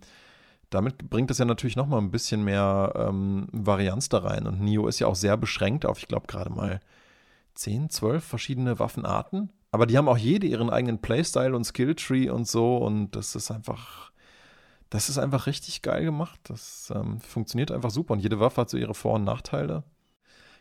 [0.70, 4.46] damit bringt es ja natürlich noch mal ein bisschen mehr ähm, Varianz da rein.
[4.46, 6.80] Und Nio ist ja auch sehr beschränkt auf, ich glaube, gerade mal
[7.54, 9.50] 10, 12 verschiedene Waffenarten.
[9.72, 12.76] Aber die haben auch jede ihren eigenen Playstyle und Skilltree und so.
[12.76, 14.12] Und das ist einfach,
[14.90, 16.38] das ist einfach richtig geil gemacht.
[16.44, 18.12] Das ähm, funktioniert einfach super.
[18.12, 19.82] Und jede Waffe hat so ihre Vor- und Nachteile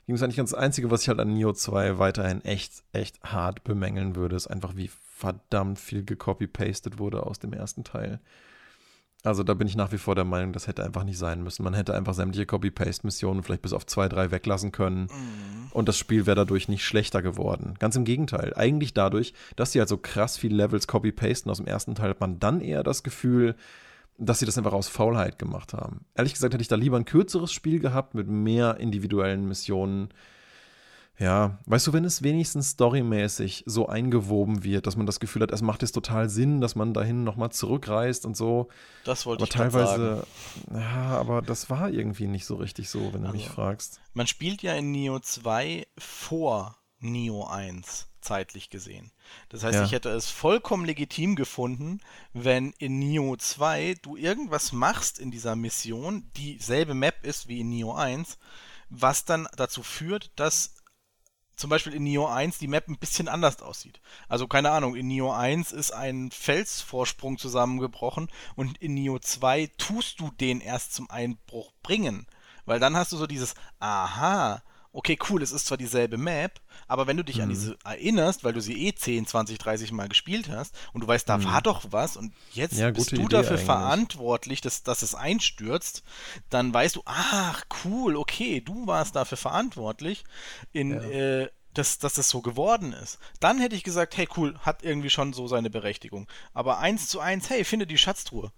[0.09, 3.63] ging es eigentlich ganz Einzige, was ich halt an Neo 2 weiterhin echt, echt hart
[3.63, 8.19] bemängeln würde, ist einfach, wie verdammt viel gecopy-pasted wurde aus dem ersten Teil.
[9.21, 11.61] Also da bin ich nach wie vor der Meinung, das hätte einfach nicht sein müssen.
[11.61, 15.01] Man hätte einfach sämtliche Copy-Paste-Missionen vielleicht bis auf zwei, drei weglassen können.
[15.01, 15.67] Mhm.
[15.73, 17.75] Und das Spiel wäre dadurch nicht schlechter geworden.
[17.77, 18.53] Ganz im Gegenteil.
[18.55, 22.19] Eigentlich dadurch, dass sie halt so krass viele Levels copy-pasten aus dem ersten Teil, hat
[22.19, 23.55] man dann eher das Gefühl,
[24.19, 26.05] dass sie das einfach aus Faulheit gemacht haben.
[26.15, 30.09] Ehrlich gesagt hätte ich da lieber ein kürzeres Spiel gehabt mit mehr individuellen Missionen.
[31.17, 35.51] Ja, weißt du, wenn es wenigstens storymäßig so eingewoben wird, dass man das Gefühl hat,
[35.51, 38.69] es macht jetzt total Sinn, dass man dahin nochmal zurückreist und so.
[39.03, 40.25] Das wollte aber ich teilweise,
[40.67, 40.79] sagen.
[40.79, 43.99] Ja, aber das war irgendwie nicht so richtig so, wenn du also, mich fragst.
[44.13, 49.11] Man spielt ja in Neo 2 vor Neo 1 zeitlich gesehen.
[49.49, 49.83] Das heißt, ja.
[49.83, 51.99] ich hätte es vollkommen legitim gefunden,
[52.33, 57.69] wenn in Neo 2 du irgendwas machst in dieser Mission, dieselbe Map ist wie in
[57.69, 58.37] Neo 1,
[58.89, 60.75] was dann dazu führt, dass
[61.59, 63.99] zum Beispiel in Neo 1 die Map ein bisschen anders aussieht.
[64.29, 70.21] Also keine Ahnung, in Neo 1 ist ein Felsvorsprung zusammengebrochen und in Neo 2 tust
[70.21, 72.27] du den erst zum Einbruch bringen.
[72.65, 77.07] Weil dann hast du so dieses, aha, okay, cool, es ist zwar dieselbe Map, aber
[77.07, 77.43] wenn du dich mhm.
[77.43, 81.07] an diese erinnerst, weil du sie eh 10, 20, 30 Mal gespielt hast und du
[81.07, 81.45] weißt, da mhm.
[81.45, 83.65] war doch was und jetzt ja, bist du Idee dafür eigentlich.
[83.65, 86.03] verantwortlich, dass, dass es einstürzt,
[86.49, 90.23] dann weißt du, ach, cool, okay, du warst dafür verantwortlich,
[90.73, 91.01] in, ja.
[91.01, 93.19] äh, dass, dass das so geworden ist.
[93.39, 96.27] Dann hätte ich gesagt, hey, cool, hat irgendwie schon so seine Berechtigung.
[96.53, 98.51] Aber eins zu eins, hey, finde die Schatztruhe.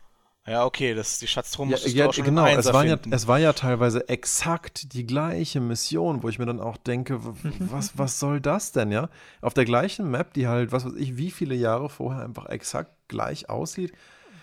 [0.48, 3.38] Ja, okay, das ist die Schatztruhe ja, ja, du genau, es war, ja, es war
[3.38, 7.20] ja teilweise exakt die gleiche Mission, wo ich mir dann auch denke,
[7.60, 9.10] was, was soll das denn, ja?
[9.42, 12.92] Auf der gleichen Map, die halt, was weiß ich, wie viele Jahre vorher einfach exakt
[13.08, 13.94] gleich aussieht.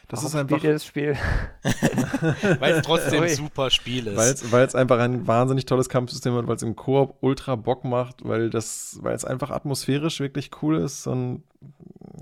[0.06, 0.62] Das Warum ist einfach.
[0.62, 1.16] das Spiel?
[2.60, 4.50] weil es trotzdem ein super Spiel ist.
[4.52, 8.24] Weil es einfach ein wahnsinnig tolles Kampfsystem hat, weil es im Koop ultra Bock macht,
[8.24, 11.42] weil das, weil es einfach atmosphärisch wirklich cool ist und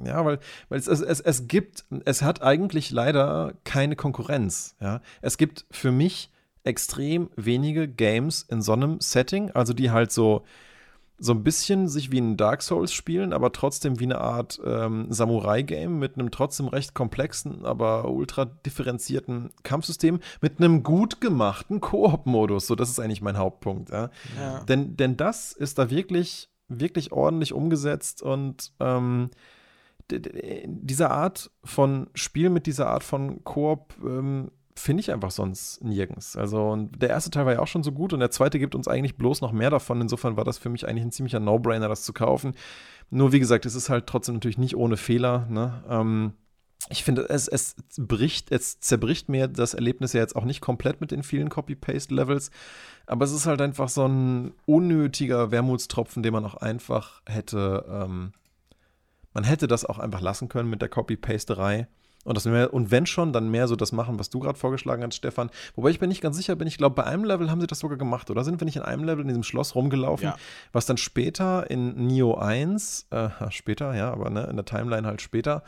[0.05, 4.77] ja, weil, weil es, es, es gibt, es hat eigentlich leider keine Konkurrenz.
[4.81, 5.01] Ja?
[5.23, 6.31] Es gibt für mich
[6.65, 10.43] extrem wenige Games in so einem Setting, also die halt so,
[11.19, 15.07] so ein bisschen sich wie ein Dark Souls spielen, aber trotzdem wie eine Art ähm,
[15.09, 22.67] Samurai-Game mit einem trotzdem recht komplexen, aber ultra differenzierten Kampfsystem mit einem gut gemachten Koop-Modus.
[22.67, 23.91] So, das ist eigentlich mein Hauptpunkt.
[23.91, 24.11] Ja?
[24.39, 24.61] Ja.
[24.65, 29.31] Denn, denn das ist da wirklich, wirklich ordentlich umgesetzt und ähm,
[30.11, 36.37] diese Art von Spiel mit dieser Art von Koop ähm, finde ich einfach sonst nirgends.
[36.37, 38.75] Also, und der erste Teil war ja auch schon so gut und der zweite gibt
[38.75, 40.01] uns eigentlich bloß noch mehr davon.
[40.01, 42.55] Insofern war das für mich eigentlich ein ziemlicher No-Brainer, das zu kaufen.
[43.11, 45.47] Nur wie gesagt, es ist halt trotzdem natürlich nicht ohne Fehler.
[45.49, 45.83] Ne?
[45.89, 46.33] Ähm,
[46.89, 51.01] ich finde, es, es bricht, es zerbricht mir das Erlebnis ja jetzt auch nicht komplett
[51.01, 52.51] mit den vielen Copy-Paste-Levels,
[53.07, 58.33] aber es ist halt einfach so ein unnötiger Wermutstropfen, den man auch einfach hätte ähm,
[59.37, 61.89] man hätte das auch einfach lassen können mit der Copy-Pasterei.
[62.25, 65.05] Und, das mehr, und wenn schon, dann mehr so das machen, was du gerade vorgeschlagen
[65.05, 65.51] hast, Stefan.
[65.75, 67.81] Wobei ich mir nicht ganz sicher bin, ich glaube, bei einem Level haben sie das
[67.81, 70.37] sogar gemacht, oder sind wir nicht in einem Level in diesem Schloss rumgelaufen, ja.
[70.73, 75.21] was dann später in Neo 1, äh, später, ja, aber ne, in der Timeline halt
[75.21, 75.65] später,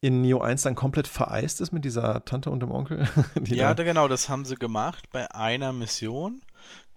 [0.00, 3.06] in Neo 1 dann komplett vereist ist mit dieser Tante und dem Onkel?
[3.44, 6.42] ja, da genau, das haben sie gemacht bei einer Mission,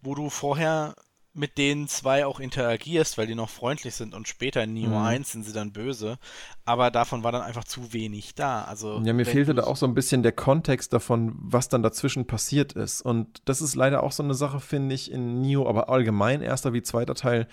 [0.02, 0.96] wo du vorher
[1.38, 5.06] mit denen zwei auch interagierst, weil die noch freundlich sind und später in Neo mhm.
[5.06, 6.18] 1 sind sie dann böse.
[6.66, 8.64] Aber davon war dann einfach zu wenig da.
[8.64, 12.26] Also, ja, mir fehlte da auch so ein bisschen der Kontext davon, was dann dazwischen
[12.26, 13.02] passiert ist.
[13.02, 16.74] Und das ist leider auch so eine Sache, finde ich, in Neo, aber allgemein, erster
[16.74, 17.48] wie zweiter Teil.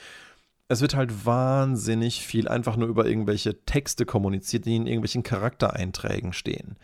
[0.69, 6.33] Es wird halt wahnsinnig viel einfach nur über irgendwelche Texte kommuniziert, die in irgendwelchen Charaktereinträgen
[6.33, 6.77] stehen.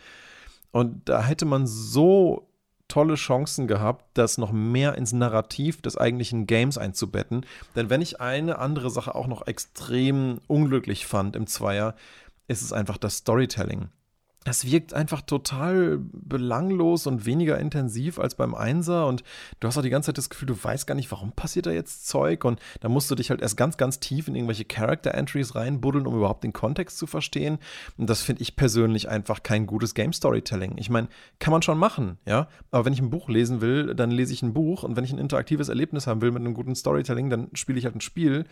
[0.71, 2.50] Und da hätte man so
[2.91, 7.45] tolle Chancen gehabt, das noch mehr ins Narrativ des eigentlichen Games einzubetten.
[7.75, 11.95] Denn wenn ich eine andere Sache auch noch extrem unglücklich fand im Zweier,
[12.49, 13.89] ist es einfach das Storytelling
[14.43, 19.23] es wirkt einfach total belanglos und weniger intensiv als beim Einser und
[19.59, 21.71] du hast auch die ganze Zeit das Gefühl, du weißt gar nicht, warum passiert da
[21.71, 25.13] jetzt Zeug und da musst du dich halt erst ganz, ganz tief in irgendwelche Character
[25.13, 27.59] Entries reinbuddeln, um überhaupt den Kontext zu verstehen
[27.97, 30.73] und das finde ich persönlich einfach kein gutes Game Storytelling.
[30.77, 34.09] Ich meine, kann man schon machen, ja, aber wenn ich ein Buch lesen will, dann
[34.09, 36.73] lese ich ein Buch und wenn ich ein interaktives Erlebnis haben will mit einem guten
[36.73, 38.45] Storytelling, dann spiele ich halt ein Spiel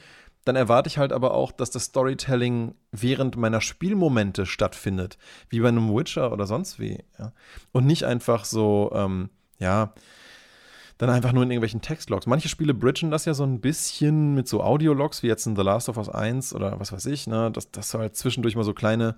[0.45, 5.17] dann erwarte ich halt aber auch, dass das Storytelling während meiner Spielmomente stattfindet,
[5.49, 7.03] wie bei einem Witcher oder sonst wie.
[7.17, 7.31] Ja?
[7.71, 9.93] Und nicht einfach so, ähm, ja,
[10.99, 12.27] dann einfach nur in irgendwelchen Textlogs.
[12.27, 15.61] Manche Spiele bridgen das ja so ein bisschen mit so Audiologs, wie jetzt in The
[15.61, 18.65] Last of Us 1 oder was weiß ich, ne, dass, dass du halt zwischendurch mal
[18.65, 19.15] so kleine,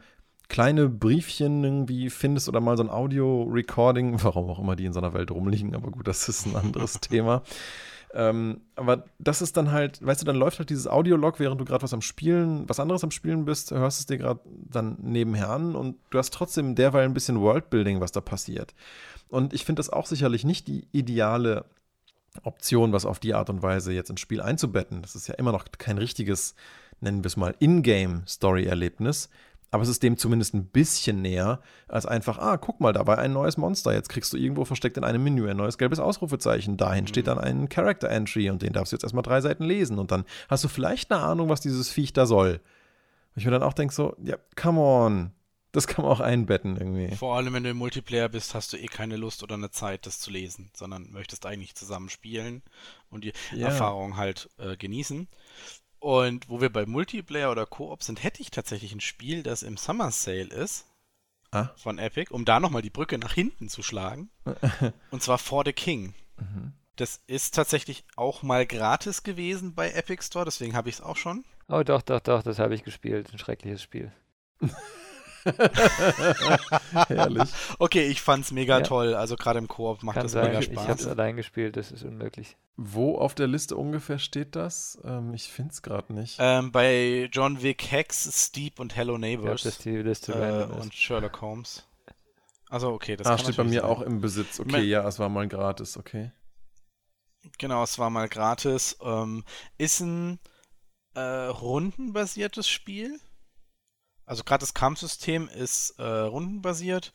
[0.48, 5.00] kleine Briefchen irgendwie findest oder mal so ein Audio-Recording, warum auch immer die in so
[5.00, 7.42] einer Welt rumliegen, aber gut, das ist ein anderes Thema.
[8.14, 11.66] Ähm, aber das ist dann halt, weißt du, dann läuft halt dieses Audiolog, während du
[11.66, 15.50] gerade was am Spielen, was anderes am Spielen bist, hörst es dir gerade dann nebenher
[15.50, 18.74] an und du hast trotzdem derweil ein bisschen Worldbuilding, was da passiert.
[19.30, 21.66] Und ich finde das auch sicherlich nicht die ideale
[22.44, 25.02] Option, was auf die Art und Weise jetzt ins Spiel einzubetten.
[25.02, 26.56] Das ist ja immer noch kein richtiges,
[27.00, 29.30] nennen wir es mal, Ingame-Story-Erlebnis,
[29.72, 33.18] aber es ist dem zumindest ein bisschen näher, als einfach, ah, guck mal, da war
[33.18, 33.94] ein neues Monster.
[33.94, 36.76] Jetzt kriegst du irgendwo versteckt in einem Menü ein neues gelbes Ausrufezeichen.
[36.76, 37.08] Dahin mhm.
[37.08, 39.98] steht dann ein Character Entry und den darfst du jetzt erstmal drei Seiten lesen.
[39.98, 42.60] Und dann hast du vielleicht eine Ahnung, was dieses Viech da soll.
[43.34, 45.32] Und ich mir dann auch denke so, ja, come on.
[45.72, 47.16] Das kann man auch einbetten irgendwie.
[47.16, 50.06] Vor allem, wenn du im Multiplayer bist, hast du eh keine Lust oder eine Zeit,
[50.06, 52.62] das zu lesen, sondern möchtest eigentlich zusammen spielen
[53.10, 53.68] und die ja.
[53.68, 55.30] Erfahrung halt äh, genießen.
[56.02, 59.78] Und wo wir bei Multiplayer oder Koop sind, hätte ich tatsächlich ein Spiel, das im
[59.78, 60.88] Summer Sale ist.
[61.52, 61.70] Ah.
[61.78, 64.32] Von Epic, um da nochmal die Brücke nach hinten zu schlagen.
[65.12, 66.16] und zwar For the King.
[66.40, 66.74] Mhm.
[66.96, 71.18] Das ist tatsächlich auch mal gratis gewesen bei Epic Store, deswegen habe ich es auch
[71.18, 71.46] schon.
[71.68, 73.32] Oh, doch, doch, doch, das habe ich gespielt.
[73.32, 74.12] Ein schreckliches Spiel.
[77.08, 77.50] Herrlich.
[77.80, 78.84] Okay, ich fand's mega ja.
[78.84, 79.16] toll.
[79.16, 80.48] Also gerade im Koop macht Kann das sein.
[80.48, 80.84] mega Spaß.
[80.84, 82.58] Ich habe es allein gespielt, das ist unmöglich.
[82.78, 85.00] Wo auf der Liste ungefähr steht das?
[85.04, 86.38] Ähm, ich finde es gerade nicht.
[86.40, 89.64] Ähm, bei John Wick, Hex, Steep und Hello Neighbors.
[89.64, 91.88] Ja, die Liste äh, und Sherlock Holmes.
[92.70, 93.90] Also okay, das ah, steht bei mir sein.
[93.90, 94.60] auch im Besitz.
[94.60, 96.32] Okay, Me ja, es war mal gratis, okay.
[97.58, 98.98] Genau, es war mal gratis.
[99.04, 99.44] Ähm,
[99.78, 100.40] ist ein
[101.16, 103.20] äh, rundenbasiertes Spiel.
[104.32, 107.12] Also gerade das Kampfsystem ist äh, rundenbasiert.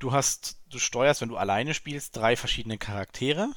[0.00, 3.52] Du hast, du steuerst, wenn du alleine spielst, drei verschiedene Charaktere.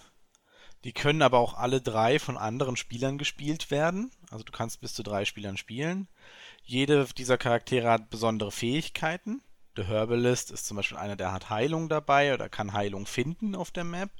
[0.84, 4.12] Die können aber auch alle drei von anderen Spielern gespielt werden.
[4.30, 6.08] Also du kannst bis zu drei Spielern spielen.
[6.62, 9.41] Jede dieser Charaktere hat besondere Fähigkeiten.
[9.76, 13.72] Der Herbalist ist zum Beispiel einer, der hat Heilung dabei oder kann Heilung finden auf
[13.72, 14.12] der Map.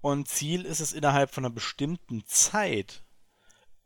[0.00, 3.04] Und Ziel ist es innerhalb von einer bestimmten Zeit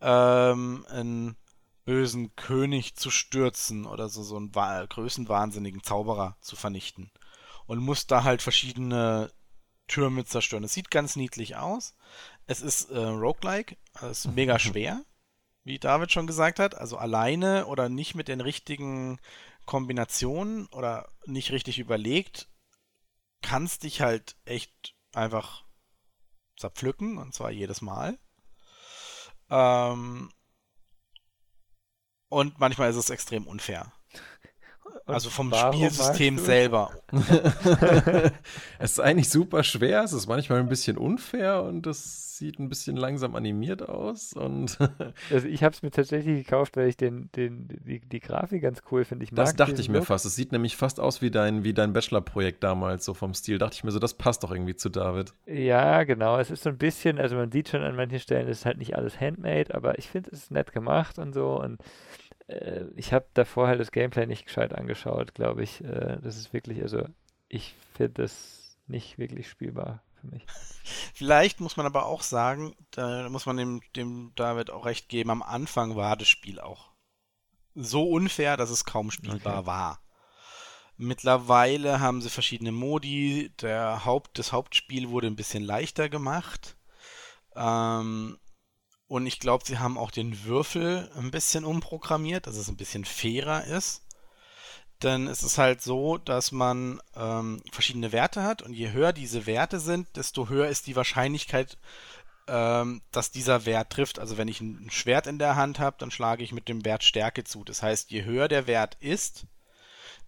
[0.01, 1.37] ähm, ein
[1.89, 7.11] bösen König zu stürzen oder so, so einen größenwahnsinnigen Zauberer zu vernichten.
[7.65, 9.33] Und muss da halt verschiedene
[9.87, 10.65] Türme zerstören.
[10.65, 11.95] Es sieht ganz niedlich aus.
[12.45, 15.03] Es ist äh, roguelike, es ist mega schwer,
[15.65, 16.75] wie David schon gesagt hat.
[16.75, 19.19] Also alleine oder nicht mit den richtigen
[19.65, 22.51] Kombinationen oder nicht richtig überlegt,
[23.41, 25.65] kannst dich halt echt einfach
[26.59, 28.19] zerpflücken und zwar jedes Mal.
[29.49, 30.31] Ähm,
[32.29, 33.93] und manchmal ist es extrem unfair.
[35.07, 36.91] Also vom Spielsystem selber.
[38.79, 42.69] es ist eigentlich super schwer, es ist manchmal ein bisschen unfair und es sieht ein
[42.69, 44.33] bisschen langsam animiert aus.
[44.33, 44.79] Und
[45.31, 48.83] also ich habe es mir tatsächlich gekauft, weil ich den, den, die, die Grafik ganz
[48.91, 49.27] cool finde.
[49.33, 50.07] das dachte ich mir Look.
[50.07, 50.25] fast.
[50.25, 53.59] Es sieht nämlich fast aus wie dein, wie dein Bachelor-Projekt damals, so vom Stil.
[53.59, 55.35] Dachte ich mir so, das passt doch irgendwie zu David.
[55.47, 56.39] Ja, genau.
[56.39, 58.79] Es ist so ein bisschen, also man sieht schon an manchen Stellen, es ist halt
[58.79, 61.79] nicht alles handmade, aber ich finde es ist nett gemacht und so und
[62.49, 65.83] äh, ich habe davor halt das Gameplay nicht gescheit angeschaut, glaube ich.
[65.85, 67.05] Äh, das ist wirklich, also
[67.49, 70.45] ich finde das nicht wirklich spielbar für mich.
[71.15, 75.31] Vielleicht muss man aber auch sagen, da muss man dem, dem David auch recht geben,
[75.31, 76.91] am Anfang war das Spiel auch
[77.75, 79.67] so unfair, dass es kaum spielbar okay.
[79.67, 80.01] war.
[80.97, 83.53] Mittlerweile haben sie verschiedene Modi.
[83.61, 86.77] Der Haupt, das Hauptspiel wurde ein bisschen leichter gemacht.
[87.55, 88.37] Ähm,
[89.09, 93.07] und ich glaube, sie haben auch den Würfel ein bisschen umprogrammiert, dass es ein bisschen
[93.07, 94.03] fairer ist.
[95.03, 99.47] Denn es ist halt so, dass man ähm, verschiedene Werte hat und je höher diese
[99.47, 101.79] Werte sind, desto höher ist die Wahrscheinlichkeit,
[102.49, 104.19] ähm, dass dieser Wert trifft.
[104.19, 107.05] Also wenn ich ein Schwert in der Hand habe, dann schlage ich mit dem Wert
[107.05, 107.65] Stärke zu.
[107.65, 109.47] Das heißt, je höher der Wert ist,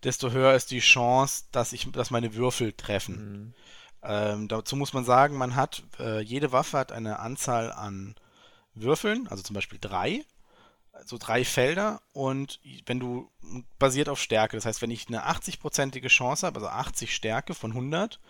[0.05, 3.33] desto höher ist die Chance, dass ich, dass meine Würfel treffen.
[3.33, 3.55] Mhm.
[4.03, 8.15] Ähm, dazu muss man sagen, man hat, äh, jede Waffe hat eine Anzahl an
[8.75, 10.25] Würfeln, also zum Beispiel drei,
[11.05, 13.31] so drei Felder und wenn du,
[13.79, 17.73] basiert auf Stärke, das heißt, wenn ich eine 80-prozentige Chance habe, also 80 Stärke von
[17.73, 18.21] 100,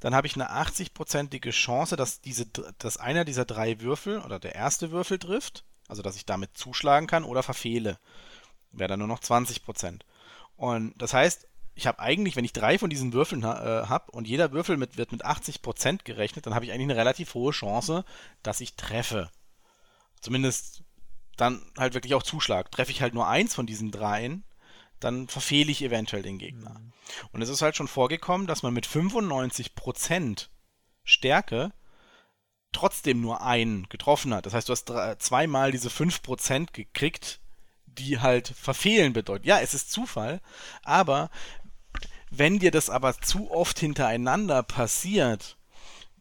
[0.00, 2.46] dann habe ich eine 80-prozentige Chance, dass, diese,
[2.78, 7.06] dass einer dieser drei Würfel oder der erste Würfel trifft, also dass ich damit zuschlagen
[7.06, 7.98] kann oder verfehle.
[8.72, 10.04] Wäre dann nur noch 20 Prozent.
[10.56, 14.10] Und das heißt, ich habe eigentlich, wenn ich drei von diesen Würfeln ha äh, habe
[14.10, 17.52] und jeder Würfel mit, wird mit 80% gerechnet, dann habe ich eigentlich eine relativ hohe
[17.52, 18.04] Chance,
[18.42, 19.30] dass ich treffe.
[20.20, 20.82] Zumindest
[21.36, 22.70] dann halt wirklich auch Zuschlag.
[22.70, 24.44] Treffe ich halt nur eins von diesen dreien,
[25.00, 26.78] dann verfehle ich eventuell den Gegner.
[26.78, 26.92] Mhm.
[27.32, 30.48] Und es ist halt schon vorgekommen, dass man mit 95%
[31.04, 31.72] Stärke
[32.72, 34.46] trotzdem nur einen getroffen hat.
[34.46, 37.40] Das heißt, du hast zweimal diese 5% gekriegt,
[37.86, 39.46] die halt verfehlen bedeutet.
[39.46, 40.40] Ja, es ist Zufall,
[40.82, 41.30] aber
[42.30, 45.57] wenn dir das aber zu oft hintereinander passiert,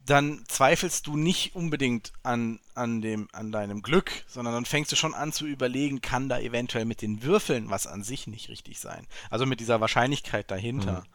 [0.09, 4.95] dann zweifelst du nicht unbedingt an, an, dem, an deinem Glück, sondern dann fängst du
[4.95, 8.79] schon an zu überlegen, kann da eventuell mit den Würfeln was an sich nicht richtig
[8.79, 9.07] sein.
[9.29, 11.01] Also mit dieser Wahrscheinlichkeit dahinter.
[11.01, 11.07] Mhm.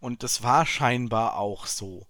[0.00, 2.06] Und das war scheinbar auch so.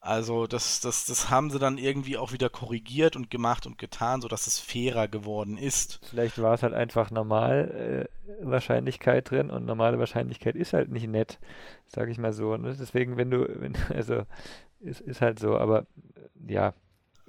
[0.00, 4.20] Also das, das, das haben sie dann irgendwie auch wieder korrigiert und gemacht und getan,
[4.20, 5.98] sodass es fairer geworden ist.
[6.08, 11.08] Vielleicht war es halt einfach normal äh, Wahrscheinlichkeit drin und normale Wahrscheinlichkeit ist halt nicht
[11.08, 11.40] nett,
[11.88, 12.56] sage ich mal so.
[12.56, 12.76] Ne?
[12.78, 14.22] Deswegen, wenn du, wenn, also
[14.80, 16.74] ist, ist halt so, aber äh, ja,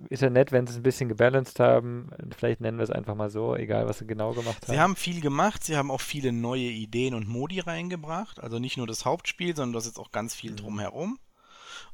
[0.09, 2.09] ist ja nett, wenn sie es ein bisschen gebalanced haben.
[2.37, 4.73] Vielleicht nennen wir es einfach mal so, egal was sie genau gemacht haben.
[4.73, 8.39] Sie haben viel gemacht, sie haben auch viele neue Ideen und Modi reingebracht.
[8.39, 10.57] Also nicht nur das Hauptspiel, sondern das ist auch ganz viel mhm.
[10.57, 11.19] drumherum.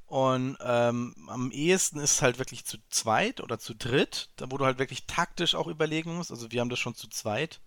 [0.05, 4.57] Und ähm, am ehesten ist es halt wirklich zu zweit oder zu dritt, da wo
[4.57, 6.29] du halt wirklich taktisch auch überlegen musst.
[6.29, 7.61] Also wir haben das schon zu zweit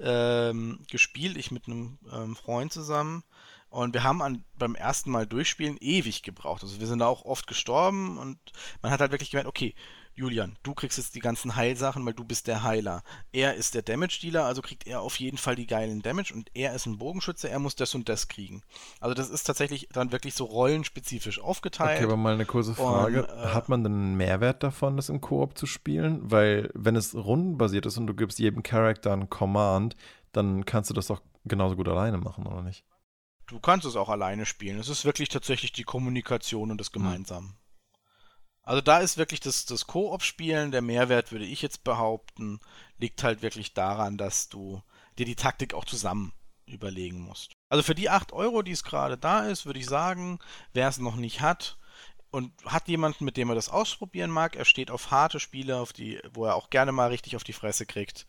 [0.00, 3.22] ähm, gespielt, ich mit einem ähm, Freund zusammen.
[3.68, 6.62] Und wir haben an, beim ersten Mal durchspielen ewig gebraucht.
[6.62, 8.38] Also wir sind da auch oft gestorben und
[8.82, 9.74] man hat halt wirklich gemerkt, okay,
[10.16, 13.02] Julian, du kriegst jetzt die ganzen Heilsachen, weil du bist der Heiler.
[13.32, 16.74] Er ist der Damage-Dealer, also kriegt er auf jeden Fall die geilen Damage und er
[16.74, 18.62] ist ein Bogenschütze, er muss das und das kriegen.
[18.98, 21.98] Also das ist tatsächlich dann wirklich so rollenspezifisch aufgeteilt.
[21.98, 23.26] Okay, aber mal eine kurze Frage.
[23.26, 26.20] Und, äh, Hat man denn einen Mehrwert davon, das im Koop zu spielen?
[26.22, 29.96] Weil wenn es rundenbasiert ist und du gibst jedem Charakter einen Command,
[30.32, 32.86] dann kannst du das doch genauso gut alleine machen, oder nicht?
[33.46, 34.78] Du kannst es auch alleine spielen.
[34.78, 36.92] Es ist wirklich tatsächlich die Kommunikation und das hm.
[36.94, 37.44] Gemeinsam.
[37.44, 37.56] Hm.
[38.62, 42.58] Also da ist wirklich das, das Koop-Spielen, der Mehrwert, würde ich jetzt behaupten,
[42.98, 44.82] liegt halt wirklich daran, dass du
[45.18, 46.32] dir die Taktik auch zusammen
[46.66, 47.52] überlegen musst.
[47.68, 50.40] Also für die 8 Euro, die es gerade da ist, würde ich sagen,
[50.72, 51.78] wer es noch nicht hat
[52.32, 55.92] und hat jemanden, mit dem er das ausprobieren mag, er steht auf harte Spiele, auf
[55.92, 58.26] die, wo er auch gerne mal richtig auf die Fresse kriegt,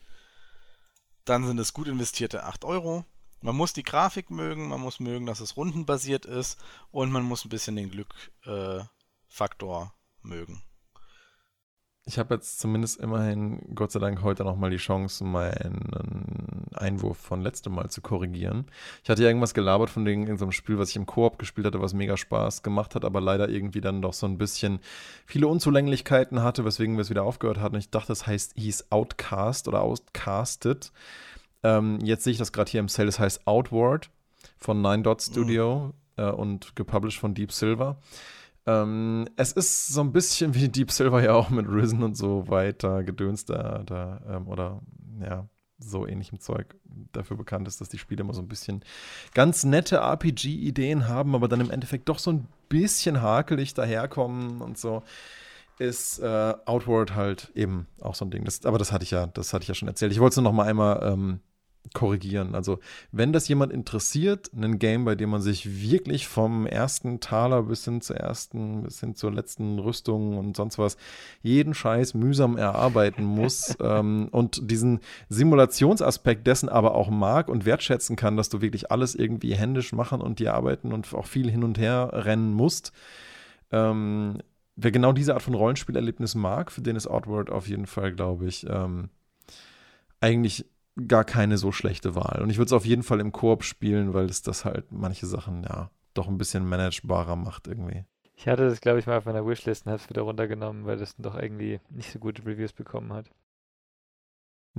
[1.25, 3.05] dann sind es gut investierte 8 Euro.
[3.41, 6.59] Man muss die Grafik mögen, man muss mögen, dass es rundenbasiert ist
[6.91, 10.63] und man muss ein bisschen den Glückfaktor äh, mögen.
[12.09, 17.41] Ich habe jetzt zumindest immerhin, Gott sei Dank, heute nochmal die Chance, meinen Einwurf von
[17.41, 18.67] letztem Mal zu korrigieren.
[19.03, 21.37] Ich hatte ja irgendwas gelabert von dem, in so einem Spiel, was ich im Koop
[21.37, 24.79] gespielt hatte, was mega Spaß gemacht hat, aber leider irgendwie dann doch so ein bisschen
[25.25, 27.75] viele Unzulänglichkeiten hatte, weswegen wir es wieder aufgehört hatten.
[27.75, 30.93] Ich dachte, das heißt, hieß Outcast oder Outcasted.
[31.67, 34.09] Ähm, jetzt sehe ich das gerade hier im Sale, das heißt Outward
[34.57, 36.23] von Nine Dot Studio mhm.
[36.23, 37.99] äh, und gepublished von Deep Silver.
[38.65, 42.47] Ähm, es ist so ein bisschen wie Deep Silver ja auch mit Risen und so
[42.47, 44.81] weiter gedöns da, da ähm, oder
[45.21, 46.75] ja, so ähnlichem Zeug
[47.11, 48.83] dafür bekannt ist, dass die Spiele immer so ein bisschen
[49.33, 54.77] ganz nette RPG-Ideen haben, aber dann im Endeffekt doch so ein bisschen hakelig daherkommen und
[54.77, 55.03] so
[55.79, 58.43] ist äh, Outward halt eben auch so ein Ding.
[58.45, 60.11] Das, aber das hatte ich ja, das hatte ich ja schon erzählt.
[60.11, 61.39] Ich wollte es nur noch mal einmal ähm,
[61.93, 62.55] korrigieren.
[62.55, 62.79] Also,
[63.11, 67.85] wenn das jemand interessiert, ein Game, bei dem man sich wirklich vom ersten Taler bis
[67.85, 70.97] hin zur ersten, bis hin zur letzten Rüstung und sonst was,
[71.41, 78.15] jeden Scheiß mühsam erarbeiten muss ähm, und diesen Simulationsaspekt dessen aber auch mag und wertschätzen
[78.15, 81.63] kann, dass du wirklich alles irgendwie händisch machen und dir arbeiten und auch viel hin
[81.63, 82.91] und her rennen musst.
[83.71, 84.39] Ähm,
[84.75, 88.47] wer genau diese Art von Rollenspielerlebnis mag, für den ist Outward auf jeden Fall, glaube
[88.47, 89.09] ich, ähm,
[90.21, 90.65] eigentlich
[91.07, 92.41] gar keine so schlechte Wahl.
[92.41, 95.25] Und ich würde es auf jeden Fall im Koop spielen, weil es das halt manche
[95.25, 98.05] Sachen ja doch ein bisschen managebarer macht irgendwie.
[98.35, 100.97] Ich hatte das, glaube ich, mal auf meiner Wishlist und habe es wieder runtergenommen, weil
[100.97, 103.29] das doch irgendwie nicht so gute Reviews bekommen hat.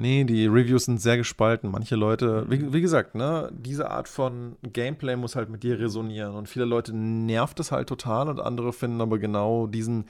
[0.01, 1.73] Nee, die Reviews sind sehr gespalten.
[1.73, 6.37] Manche Leute, wie, wie, gesagt, ne, diese Art von Gameplay muss halt mit dir resonieren.
[6.37, 10.05] Und viele Leute nervt es halt total und andere finden aber genau diesen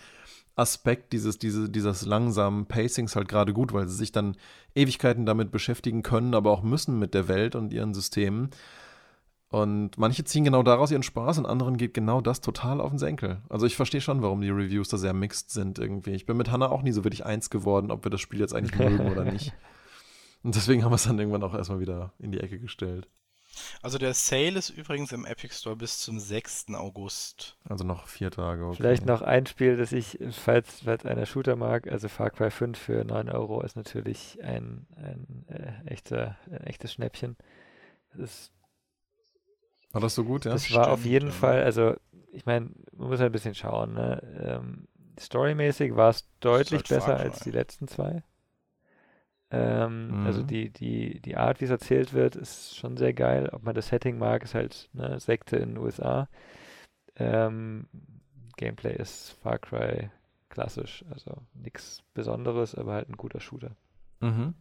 [0.59, 4.37] Aspekt dieses, diese, dieses langsamen Pacings halt gerade gut, weil sie sich dann
[4.75, 8.51] Ewigkeiten damit beschäftigen können, aber auch müssen mit der Welt und ihren Systemen.
[9.51, 12.99] Und manche ziehen genau daraus ihren Spaß und anderen geht genau das total auf den
[12.99, 13.41] Senkel.
[13.49, 16.11] Also ich verstehe schon, warum die Reviews da sehr mixed sind irgendwie.
[16.11, 18.55] Ich bin mit Hannah auch nie so wirklich eins geworden, ob wir das Spiel jetzt
[18.55, 19.55] eigentlich mögen oder nicht.
[20.43, 23.09] Und deswegen haben wir es dann irgendwann auch erstmal wieder in die Ecke gestellt.
[23.83, 26.67] Also der Sale ist übrigens im Epic Store bis zum 6.
[26.75, 27.57] August.
[27.69, 28.67] Also noch vier Tage.
[28.67, 28.77] Okay.
[28.77, 32.79] Vielleicht noch ein Spiel, das ich, falls, falls einer Shooter mag, also Far Cry 5
[32.79, 37.37] für 9 Euro ist natürlich ein, ein, äh, echter, ein echtes Schnäppchen.
[38.13, 38.53] Das ist,
[39.93, 40.53] war das so gut, ja?
[40.53, 41.35] Das Stimmt, war auf jeden ja.
[41.35, 41.95] Fall, also
[42.33, 43.95] ich meine, man muss halt ein bisschen schauen.
[43.95, 44.23] Ne?
[44.43, 44.89] Ähm,
[45.19, 48.23] storymäßig war es deutlich halt besser als die letzten zwei.
[49.51, 50.27] Ähm, also mhm.
[50.27, 53.49] Also die, die, die Art, wie es erzählt wird, ist schon sehr geil.
[53.53, 56.29] Ob man das Setting mag, ist halt ne, Sekte in den USA.
[57.17, 57.89] Ähm,
[58.57, 60.11] Gameplay ist Far Cry
[60.51, 63.77] klassisch, also nichts Besonderes, aber halt ein guter Shooter.
[64.21, 64.55] Mhm.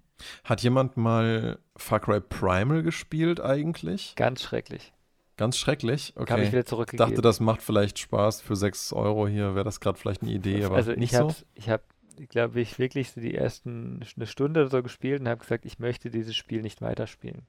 [0.43, 4.15] Hat jemand mal Far Cry Primal gespielt eigentlich?
[4.15, 4.93] Ganz schrecklich.
[5.37, 6.13] Ganz schrecklich?
[6.15, 6.33] Okay.
[6.33, 7.09] Habe ich wieder zurückgegeben.
[7.09, 10.63] Dachte, das macht vielleicht Spaß für 6 Euro hier, wäre das gerade vielleicht eine Idee,
[10.65, 11.31] aber also nicht ich so.
[11.53, 11.83] ich habe
[12.29, 15.79] glaube ich, wirklich so die ersten eine Stunde oder so gespielt und habe gesagt, ich
[15.79, 17.45] möchte dieses Spiel nicht weiterspielen.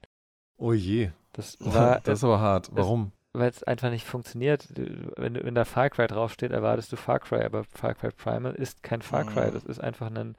[0.57, 1.11] Oh je.
[1.33, 2.69] Das, war, das ist aber hart.
[2.71, 3.11] Warum?
[3.33, 4.67] Weil es einfach nicht funktioniert.
[4.75, 8.81] Wenn, wenn da Far Cry draufsteht, erwartest du Far Cry, aber Far Cry Primal ist
[8.83, 9.49] kein Far Cry.
[9.49, 9.53] Mhm.
[9.53, 10.35] Das ist einfach ein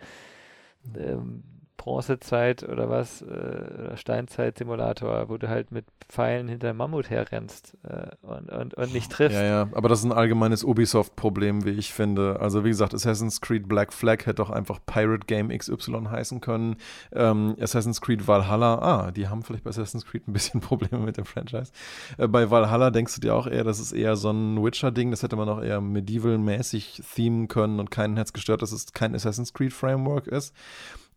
[0.96, 1.44] ähm,
[1.80, 8.50] Bronzezeit oder was, äh, Steinzeit-Simulator, wo du halt mit Pfeilen hinter Mammut herrennst äh, und,
[8.50, 9.38] und, und nicht triffst.
[9.38, 12.38] Ja, ja, aber das ist ein allgemeines Ubisoft-Problem, wie ich finde.
[12.38, 16.76] Also wie gesagt, Assassin's Creed Black Flag hätte auch einfach Pirate Game XY heißen können.
[17.12, 21.16] Ähm, Assassin's Creed Valhalla, ah, die haben vielleicht bei Assassin's Creed ein bisschen Probleme mit
[21.16, 21.72] dem Franchise.
[22.18, 25.22] Äh, bei Valhalla denkst du dir auch eher, das ist eher so ein Witcher-Ding, das
[25.22, 29.54] hätte man auch eher medieval-mäßig themen können und keinen Herz gestört, dass es kein Assassin's
[29.54, 30.54] Creed Framework ist.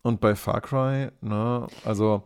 [0.03, 2.23] Und bei Far Cry, ne, also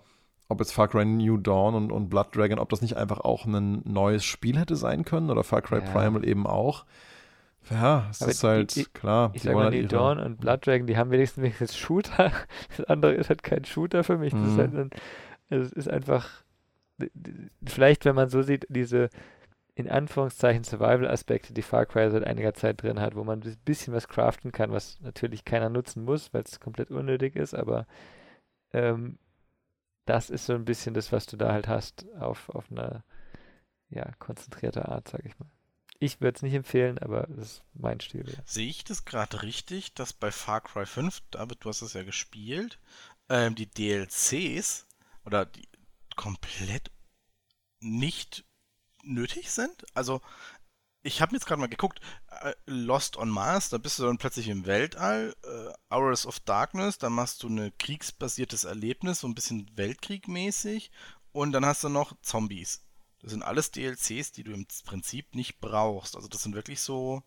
[0.49, 3.45] ob jetzt Far Cry New Dawn und, und Blood Dragon, ob das nicht einfach auch
[3.45, 5.91] ein neues Spiel hätte sein können oder Far Cry ja.
[5.91, 6.86] Primal eben auch.
[7.69, 9.32] Ja, es Aber ist halt die, klar.
[9.34, 12.32] Ich sag mal, halt New Dawn und Blood Dragon, die haben wenigstens wenigstens Shooter.
[12.78, 14.34] Das andere ist halt kein Shooter für mich.
[14.34, 14.49] Das mhm.
[14.49, 14.89] ist halt ein,
[15.49, 16.30] es ist einfach,
[17.65, 19.09] vielleicht, wenn man so sieht, diese
[19.78, 23.93] in Anführungszeichen Survival-Aspekte, die Far Cry seit einiger Zeit drin hat, wo man ein bisschen
[23.93, 27.86] was craften kann, was natürlich keiner nutzen muss, weil es komplett unnötig ist, aber
[28.73, 29.19] ähm,
[30.05, 33.03] das ist so ein bisschen das, was du da halt hast, auf, auf eine
[33.89, 35.51] ja, konzentrierte Art, sag ich mal.
[35.99, 38.28] Ich würde es nicht empfehlen, aber das ist mein Stil.
[38.28, 38.39] Ja.
[38.45, 42.01] Sehe ich das gerade richtig, dass bei Far Cry 5, David, du hast es ja
[42.01, 42.80] gespielt,
[43.30, 44.88] ähm, die DLCs
[45.23, 45.67] oder die
[46.15, 46.89] komplett
[47.80, 48.46] nicht
[49.07, 49.85] nötig sind.
[49.93, 50.21] Also,
[51.03, 52.01] ich habe jetzt gerade mal geguckt,
[52.41, 56.97] äh, Lost on Mars, da bist du dann plötzlich im Weltall, äh, Hours of Darkness,
[56.97, 60.91] da machst du ein kriegsbasiertes Erlebnis, so ein bisschen Weltkriegmäßig
[61.31, 62.83] und dann hast du noch Zombies.
[63.21, 66.15] Das sind alles DLCs, die du im Prinzip nicht brauchst.
[66.15, 67.23] Also das sind wirklich so,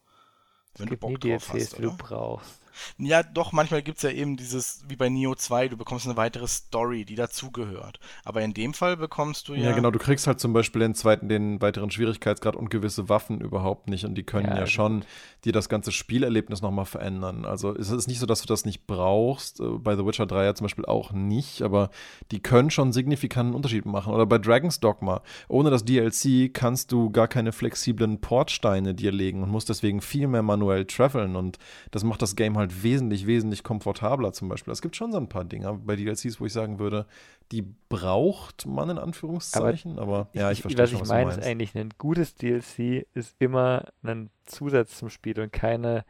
[0.76, 1.82] wenn es du Bock drauf DLCs, hast, oder?
[1.82, 2.50] du brauchst.
[2.98, 6.16] Ja, doch, manchmal gibt es ja eben dieses, wie bei Neo 2, du bekommst eine
[6.16, 8.00] weitere Story, die dazugehört.
[8.24, 9.70] Aber in dem Fall bekommst du ja.
[9.70, 13.40] Ja, genau, du kriegst halt zum Beispiel den zweiten, den weiteren Schwierigkeitsgrad und gewisse Waffen
[13.40, 14.04] überhaupt nicht.
[14.04, 15.04] Und die können ja, ja schon
[15.44, 17.44] dir das ganze Spielerlebnis nochmal verändern.
[17.44, 19.60] Also es ist nicht so, dass du das nicht brauchst.
[19.60, 21.90] Äh, bei The Witcher 3 ja zum Beispiel auch nicht, aber
[22.30, 24.12] die können schon signifikanten Unterschied machen.
[24.12, 25.22] Oder bei Dragon's Dogma.
[25.48, 30.28] Ohne das DLC kannst du gar keine flexiblen Portsteine dir legen und musst deswegen viel
[30.28, 31.36] mehr manuell traveln.
[31.36, 31.58] Und
[31.90, 34.72] das macht das Game halt wesentlich, wesentlich komfortabler zum Beispiel.
[34.72, 37.06] Es gibt schon so ein paar Dinge bei DLCs, wo ich sagen würde,
[37.52, 41.30] die braucht man in Anführungszeichen, aber, aber ja, ich, verstehe was schon, was ich meine,
[41.30, 46.04] ist eigentlich ein gutes DLC ist immer ein Zusatz zum Spiel und keine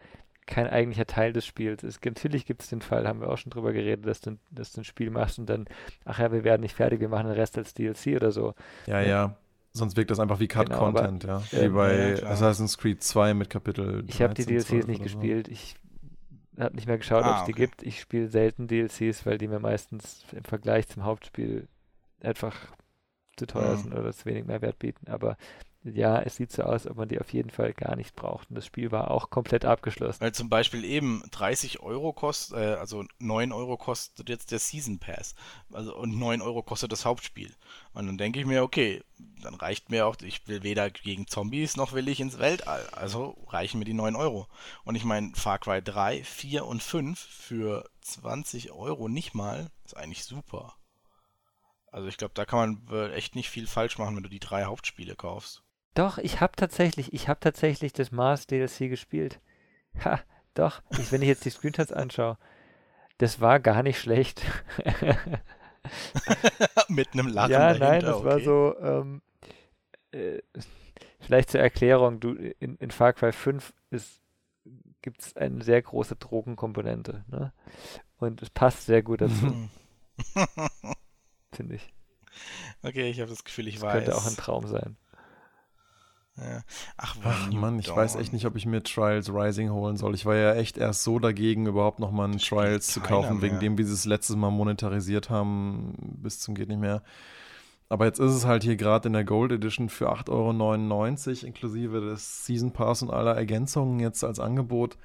[0.51, 2.05] kein eigentlicher Teil des Spiels ist.
[2.05, 4.81] Natürlich gibt es den Fall, haben wir auch schon drüber geredet, dass du, dass du
[4.81, 5.67] ein Spiel machst und dann,
[6.05, 8.55] ach ja, wir werden nicht fertig, wir machen den Rest als DLC oder so.
[8.87, 9.37] Ja, ja.
[9.73, 11.53] Sonst wirkt das einfach wie Cut-Content, genau, ja.
[11.53, 14.05] Wie ähm, bei ja, Assassin's Creed 2 mit Kapitel.
[14.09, 15.47] Ich habe die DLCs nicht gespielt.
[15.47, 15.53] So.
[15.53, 15.77] Ich
[16.61, 17.83] habe nicht mehr geschaut, ah, ob es die gibt.
[17.83, 21.69] Ich spiele selten DLCs, weil die mir meistens im Vergleich zum Hauptspiel
[22.23, 22.57] einfach
[23.37, 23.79] zu teuer mhm.
[23.79, 25.09] sind oder zu wenig Mehrwert bieten.
[25.09, 25.37] Aber
[25.83, 28.51] ja, es sieht so aus, ob man die auf jeden Fall gar nicht braucht.
[28.51, 30.21] Und das Spiel war auch komplett abgeschlossen.
[30.21, 34.99] Weil zum Beispiel eben 30 Euro kostet, äh, also 9 Euro kostet jetzt der Season
[34.99, 35.35] Pass.
[35.73, 37.55] Also und 9 Euro kostet das Hauptspiel.
[37.95, 39.03] Und dann denke ich mir, okay,
[39.43, 42.87] dann reicht mir auch, ich will weder gegen Zombies noch will ich ins Weltall.
[42.93, 44.49] Also reichen mir die 9 Euro.
[44.85, 49.97] Und ich meine, Far Cry 3, 4 und 5 für 20 Euro nicht mal, ist
[49.97, 50.75] eigentlich super.
[51.91, 54.65] Also ich glaube, da kann man echt nicht viel falsch machen, wenn du die drei
[54.65, 55.63] Hauptspiele kaufst.
[55.95, 59.41] Doch, ich habe tatsächlich, ich habe tatsächlich das Mars DLC gespielt.
[60.05, 60.21] Ha,
[60.55, 62.39] doch, ich, wenn ich jetzt die Screenshots anschaue,
[63.19, 64.43] das war gar nicht schlecht.
[66.89, 68.25] Mit einem Lachen Ja, dahinter, nein, das okay.
[68.25, 69.23] war so, ähm,
[70.13, 70.39] äh,
[71.21, 73.73] vielleicht zur Erklärung, du, in, in Far Cry 5
[75.03, 77.53] gibt es eine sehr große Drogenkomponente, ne?
[78.19, 79.69] Und es passt sehr gut dazu.
[81.53, 81.93] Finde ich.
[82.83, 83.93] Okay, ich habe das Gefühl, ich das weiß.
[83.93, 84.97] Könnte auch ein Traum sein.
[86.41, 86.63] Ja.
[86.97, 87.97] Ach, Ach Mann, ich Dawn.
[87.97, 90.15] weiß echt nicht, ob ich mir Trials Rising holen soll.
[90.15, 93.79] Ich war ja echt erst so dagegen, überhaupt nochmal einen Trials zu kaufen, wegen dem,
[93.79, 97.03] wie sie es letztes Mal monetarisiert haben, bis zum geht nicht mehr.
[97.91, 100.31] Aber jetzt ist es halt hier gerade in der Gold Edition für 8,99
[101.43, 104.97] Euro inklusive des Season Pass und aller Ergänzungen jetzt als Angebot.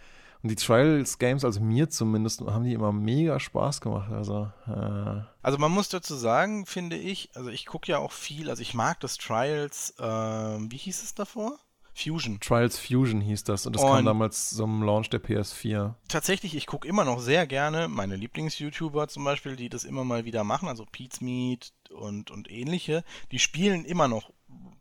[0.45, 4.11] Und die Trials Games, also mir zumindest, haben die immer mega Spaß gemacht.
[4.11, 5.23] Also, äh.
[5.41, 8.75] also man muss dazu sagen, finde ich, also ich gucke ja auch viel, also ich
[8.75, 11.57] mag das Trials, äh, wie hieß es davor?
[11.95, 12.39] Fusion.
[12.41, 15.95] Trials Fusion hieß das und das und kam damals zum Launch der PS4.
[16.09, 20.25] Tatsächlich, ich gucke immer noch sehr gerne meine Lieblings-YouTuber zum Beispiel, die das immer mal
[20.25, 24.31] wieder machen, also Pete's Meat und, und ähnliche, die spielen immer noch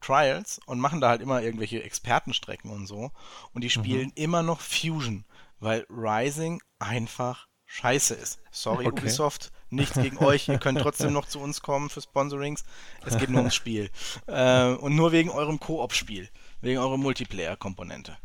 [0.03, 3.12] Trials und machen da halt immer irgendwelche Expertenstrecken und so
[3.55, 3.71] und die mhm.
[3.71, 4.12] spielen mhm.
[4.17, 5.25] immer noch Fusion
[5.61, 8.41] weil Rising einfach scheiße ist.
[8.51, 9.01] Sorry, okay.
[9.01, 10.49] Ubisoft, nichts gegen euch.
[10.49, 12.65] Ihr könnt trotzdem noch zu uns kommen für Sponsorings.
[13.05, 13.91] Es geht nur ums Spiel.
[14.27, 16.29] Äh, und nur wegen eurem Koop-Spiel.
[16.61, 18.17] Wegen eurer Multiplayer-Komponente.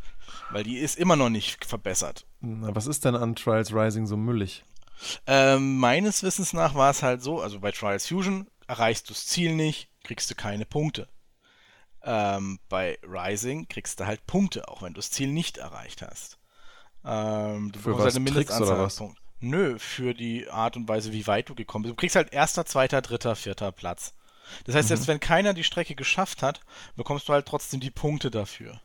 [0.52, 2.26] Weil die ist immer noch nicht verbessert.
[2.42, 4.64] Na, was ist denn an Trials Rising so müllig?
[5.26, 9.26] Ähm, meines Wissens nach war es halt so, also bei Trials Fusion erreichst du das
[9.26, 11.08] Ziel nicht, kriegst du keine Punkte.
[12.04, 16.39] Ähm, bei Rising kriegst du halt Punkte, auch wenn du das Ziel nicht erreicht hast.
[17.06, 18.98] Ähm, du für was, halt eine Mindеstanzahl oder was?
[18.98, 19.22] Punkte.
[19.42, 21.94] Nö, für die Art und Weise, wie weit du gekommen bist.
[21.94, 24.14] Du kriegst halt erster, zweiter, dritter, vierter Platz.
[24.66, 24.96] Das heißt, mhm.
[24.96, 26.62] jetzt wenn keiner die Strecke geschafft hat,
[26.96, 28.82] bekommst du halt trotzdem die Punkte dafür.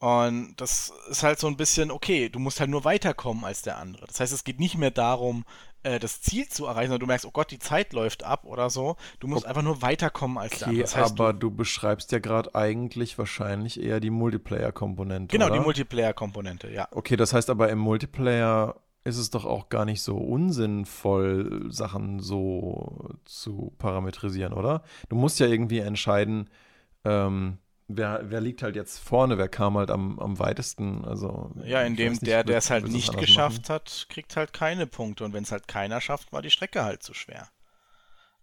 [0.00, 3.78] Und das ist halt so ein bisschen, okay, du musst halt nur weiterkommen als der
[3.78, 4.06] andere.
[4.06, 5.44] Das heißt, es geht nicht mehr darum,
[5.88, 8.70] äh, das Ziel zu erreichen, sondern du merkst, oh Gott, die Zeit läuft ab oder
[8.70, 8.96] so.
[9.20, 9.48] Du musst okay.
[9.48, 10.82] einfach nur weiterkommen als der andere.
[10.82, 15.32] Das heißt, aber du, du, beschreibst ja gerade eigentlich wahrscheinlich eher die Multiplayer-Komponente.
[15.32, 15.54] Genau, oder?
[15.56, 16.88] die Multiplayer-Komponente, ja.
[16.90, 22.20] Okay, das heißt aber im Multiplayer ist es doch auch gar nicht so unsinnvoll, Sachen
[22.20, 24.82] so zu parametrisieren, oder?
[25.08, 26.50] Du musst ja irgendwie entscheiden,
[27.04, 27.58] ähm,
[27.88, 31.04] wer, wer liegt halt jetzt vorne, wer kam halt am, am weitesten.
[31.04, 33.74] Also, ja, indem nicht, der, der es halt nicht geschafft machen.
[33.74, 35.24] hat, kriegt halt keine Punkte.
[35.24, 37.48] Und wenn es halt keiner schafft, war die Strecke halt zu schwer.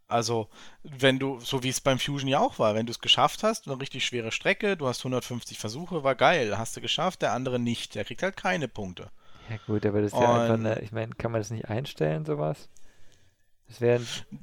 [0.08, 0.50] Also,
[0.84, 3.68] wenn du, so wie es beim Fusion ja auch war, wenn du es geschafft hast,
[3.68, 7.58] eine richtig schwere Strecke, du hast 150 Versuche, war geil, hast du geschafft, der andere
[7.58, 9.10] nicht, der kriegt halt keine Punkte.
[9.50, 12.26] Ja gut, aber das ist ja einfach eine, ich meine, kann man das nicht einstellen,
[12.26, 12.70] sowas?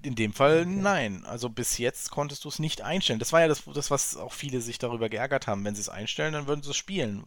[0.03, 1.25] In dem Fall nein.
[1.25, 3.19] Also bis jetzt konntest du es nicht einstellen.
[3.19, 5.65] Das war ja das, das, was auch viele sich darüber geärgert haben.
[5.65, 7.25] Wenn sie es einstellen, dann würden sie es spielen.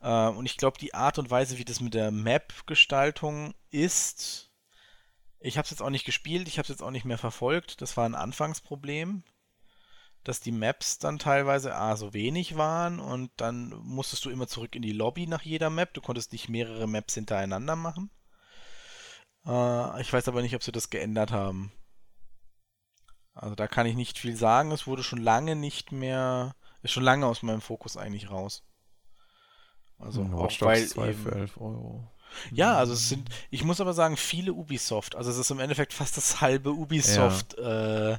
[0.00, 4.50] Äh, und ich glaube, die Art und Weise, wie das mit der Map-Gestaltung ist,
[5.40, 7.80] ich habe es jetzt auch nicht gespielt, ich habe es jetzt auch nicht mehr verfolgt.
[7.80, 9.22] Das war ein Anfangsproblem,
[10.24, 14.74] dass die Maps dann teilweise A so wenig waren und dann musstest du immer zurück
[14.74, 15.94] in die Lobby nach jeder Map.
[15.94, 18.10] Du konntest nicht mehrere Maps hintereinander machen.
[19.46, 21.72] Äh, ich weiß aber nicht, ob sie das geändert haben.
[23.34, 24.72] Also da kann ich nicht viel sagen.
[24.72, 28.62] Es wurde schon lange nicht mehr, ist schon lange aus meinem Fokus eigentlich raus.
[29.98, 32.10] Also Watch auch weil 2 für 11 Euro.
[32.50, 35.14] Ja, also es sind, ich muss aber sagen, viele Ubisoft.
[35.14, 37.56] Also es ist im Endeffekt fast das halbe Ubisoft.
[37.58, 38.12] Ja.
[38.12, 38.18] Äh,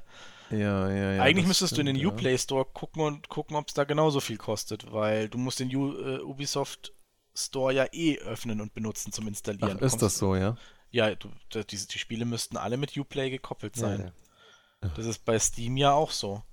[0.49, 1.21] ja, ja, ja.
[1.21, 4.21] Eigentlich müsstest stimmt, du in den Uplay Store gucken und gucken, ob es da genauso
[4.21, 6.93] viel kostet, weil du musst den U, äh, Ubisoft
[7.35, 9.77] Store ja eh öffnen und benutzen zum Installieren.
[9.77, 10.55] Ach, ist das so, ja?
[10.91, 13.99] Ja, du, die, die Spiele müssten alle mit Uplay gekoppelt sein.
[14.81, 14.93] Ja, ja.
[14.95, 16.43] Das ist bei Steam ja auch so.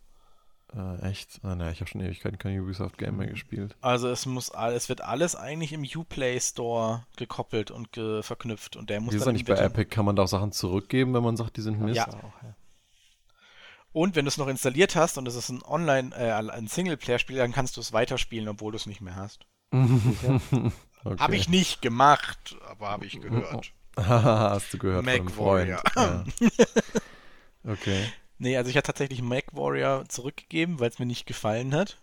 [0.75, 1.41] Äh, echt?
[1.43, 3.77] Ah, naja, ich habe schon Ewigkeiten kein Ubisoft-Game mehr gespielt.
[3.81, 8.91] Also es muss es wird alles eigentlich im Uplay Store gekoppelt und ge verknüpft und
[8.91, 9.91] der muss Wie ist dann nicht bei Epic?
[9.91, 11.97] Kann man da auch Sachen zurückgeben, wenn man sagt, die sind Mist?
[11.97, 12.09] Ja.
[13.93, 17.37] Und wenn du es noch installiert hast und es ist ein Online, äh, ein Singleplayer-Spiel,
[17.37, 19.47] dann kannst du es weiterspielen, obwohl du es nicht mehr hast.
[19.71, 20.41] okay.
[21.19, 23.73] Habe ich nicht gemacht, aber habe ich gehört.
[24.07, 25.85] Hast du gehört Mac von einem Freund.
[25.95, 26.25] Warrior.
[27.65, 27.73] Ja.
[27.73, 28.05] Okay.
[28.39, 31.99] Nee, also ich hatte tatsächlich Mac Warrior zurückgegeben, weil es mir nicht gefallen hat.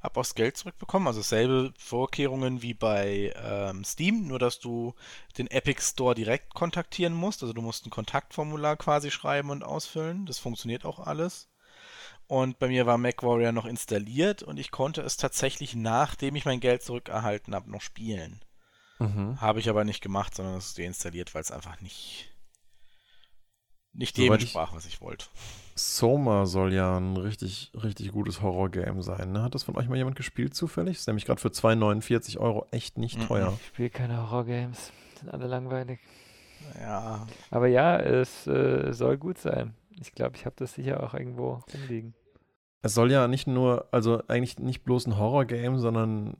[0.00, 4.94] Hab auch das Geld zurückbekommen, also selbe Vorkehrungen wie bei ähm, Steam, nur dass du
[5.38, 7.42] den Epic Store direkt kontaktieren musst.
[7.42, 10.24] Also du musst ein Kontaktformular quasi schreiben und ausfüllen.
[10.26, 11.48] Das funktioniert auch alles.
[12.28, 16.60] Und bei mir war MacWarrior noch installiert und ich konnte es tatsächlich, nachdem ich mein
[16.60, 18.40] Geld zurückerhalten habe, noch spielen.
[18.98, 19.40] Mhm.
[19.40, 22.30] Habe ich aber nicht gemacht, sondern es ist deinstalliert, weil es einfach nicht,
[23.92, 25.26] nicht dem entsprach, was ich wollte.
[25.74, 29.32] Soma soll ja ein richtig, richtig gutes Horror-Game sein.
[29.32, 29.42] Ne?
[29.42, 30.96] Hat das von euch mal jemand gespielt zufällig?
[30.98, 33.26] Ist nämlich gerade für 2,49 Euro echt nicht Mhm.
[33.26, 33.58] teuer.
[33.60, 34.92] Ich spiele keine Horror-Games.
[35.18, 36.00] Sind alle langweilig.
[36.80, 39.74] Ja, Aber ja, es äh, soll gut sein.
[40.00, 42.14] Ich glaube, ich habe das sicher auch irgendwo rumliegen.
[42.82, 46.34] Es soll ja nicht nur, also eigentlich nicht bloß ein Horror-Game, sondern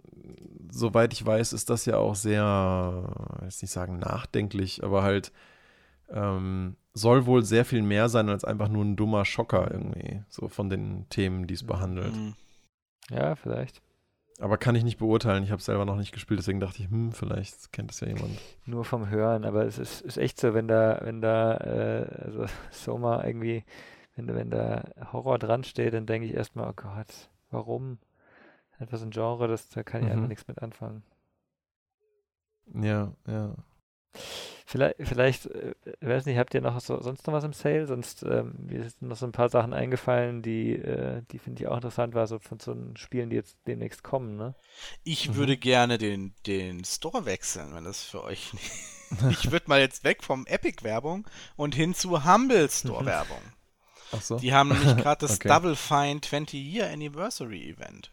[0.71, 5.03] soweit ich weiß, ist das ja auch sehr, ich will jetzt nicht sagen nachdenklich, aber
[5.03, 5.33] halt
[6.11, 10.49] ähm, soll wohl sehr viel mehr sein als einfach nur ein dummer Schocker irgendwie, so
[10.49, 12.15] von den Themen, die es behandelt.
[12.15, 12.35] mhm.
[13.11, 13.81] Ja, vielleicht.
[14.41, 17.13] Aber kann ich nicht beurteilen, ich habe selber noch nicht gespielt, deswegen dachte ich, hm,
[17.13, 18.39] vielleicht kennt es ja jemand.
[18.67, 22.45] Nur vom Hören, aber es ist, ist echt so, wenn da, wenn da, äh, also
[22.71, 23.65] Soma irgendwie,
[24.19, 27.99] wenn, da- wenn da Horror dran steht, dann denke ich erstmal, oh Gott, warum?
[28.79, 30.29] Etwas ein Genre, das, da kann ich einfach Mhm.
[30.29, 31.03] nichts mit anfangen.
[32.75, 33.55] Ja, ja.
[34.67, 37.87] Vielleicht, vielleicht, äh, weiß nicht, habt ihr noch so, sonst noch was im Sale?
[37.87, 41.69] Sonst, ähm, mir sind noch so ein paar Sachen eingefallen, die, äh, die finde ich
[41.69, 44.55] auch interessant war, so von so Spielen, die jetzt demnächst kommen, ne?
[45.05, 45.37] Ich Mhm.
[45.37, 48.53] würde gerne den, den Store wechseln, wenn das für euch
[49.23, 49.43] nicht.
[49.45, 53.41] Ich würde mal jetzt weg vom Epic-Werbung und hin zu Humble Store-Werbung.
[54.13, 54.39] Ach so.
[54.39, 55.49] Die haben nämlich gerade das Okay.
[55.49, 58.13] Double Fine 20 Year Anniversary Event.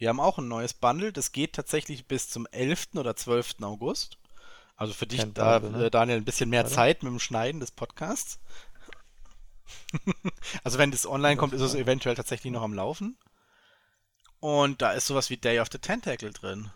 [0.00, 1.12] Die haben auch ein neues Bundle.
[1.12, 2.88] Das geht tatsächlich bis zum 11.
[2.94, 3.56] oder 12.
[3.62, 4.18] August.
[4.76, 5.86] Also für dich, Kein da, Bundle, ne?
[5.86, 6.70] äh, Daniel, ein bisschen mehr Oder?
[6.70, 8.38] Zeit mit dem Schneiden des Podcasts.
[10.64, 13.18] also wenn das online kommt, ist es eventuell tatsächlich noch am Laufen.
[14.38, 16.70] Und da ist sowas wie Day of the Tentacle drin.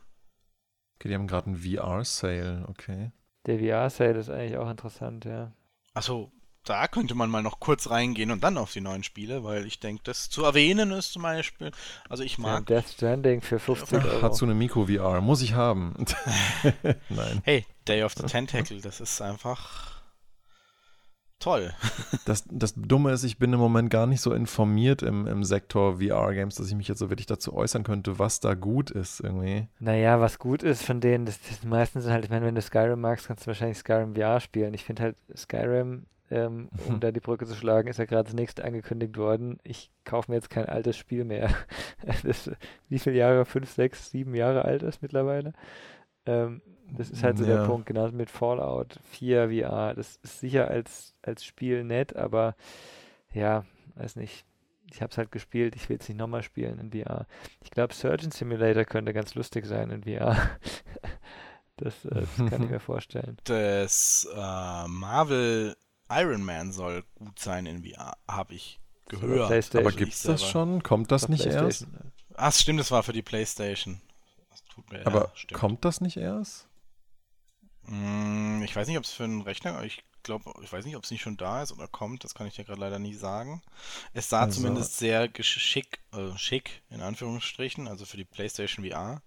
[0.96, 3.12] Okay, die haben gerade einen VR-Sale, okay.
[3.46, 5.52] Der VR-Sale ist eigentlich auch interessant, ja.
[5.92, 6.32] Also
[6.64, 9.80] da könnte man mal noch kurz reingehen und dann auf die neuen Spiele, weil ich
[9.80, 11.70] denke, das zu erwähnen ist zum Beispiel,
[12.08, 14.22] also ich Ja, mag Death Stranding für 50 Euro.
[14.22, 15.94] Hatsune Miku VR, muss ich haben.
[17.08, 17.40] Nein.
[17.44, 20.00] Hey, Day of the Tentacle, das ist einfach
[21.38, 21.72] toll.
[22.26, 25.96] Das, das Dumme ist, ich bin im Moment gar nicht so informiert im, im Sektor
[25.96, 29.66] VR-Games, dass ich mich jetzt so wirklich dazu äußern könnte, was da gut ist irgendwie.
[29.80, 32.62] Naja, was gut ist von denen, das, das meisten sind halt, ich meine, wenn du
[32.62, 34.74] Skyrim magst, kannst du wahrscheinlich Skyrim VR spielen.
[34.74, 38.34] Ich finde halt Skyrim, ähm, um da die Brücke zu schlagen, ist ja gerade das
[38.34, 39.58] nächste angekündigt worden.
[39.64, 41.50] Ich kaufe mir jetzt kein altes Spiel mehr.
[42.22, 42.50] Das,
[42.88, 43.44] wie viele Jahre?
[43.44, 45.52] Fünf, sechs, sieben Jahre alt ist mittlerweile.
[46.26, 46.62] Ähm,
[46.96, 47.66] das ist halt so der Ja.
[47.66, 49.94] Punkt, genauso mit Fallout 4 VR.
[49.94, 52.56] Das ist sicher als, als Spiel nett, aber
[53.32, 53.64] ja,
[53.96, 54.44] weiß nicht.
[54.92, 57.26] Ich habe es halt gespielt, ich will es nicht nochmal spielen in VR.
[57.62, 60.36] Ich glaube, Surgeon Simulator könnte ganz lustig sein in VR.
[61.76, 63.38] Das, äh, das kann ich mir vorstellen.
[63.44, 65.74] Das äh, Marvel
[66.10, 69.74] Iron Man soll gut sein in VR, habe ich gehört.
[69.76, 70.82] Aber ich gibt's das schon?
[70.82, 71.86] Kommt das nicht erst?
[72.36, 74.00] Ach, stimmt, das war für die Playstation.
[74.50, 76.66] Das tut mir Aber ja, kommt das nicht erst?
[77.84, 81.04] Mm, Ich weiß nicht, ob es für einen Rechner, ich glaube, ich weiß nicht, ob
[81.04, 83.62] es nicht schon da ist oder kommt, das kann ich dir gerade leider nicht sagen.
[84.12, 88.84] Es sah Also- zumindest sehr gesch- schick, äh, schick, in Anführungsstrichen, also für die PlayStation
[88.84, 89.22] VR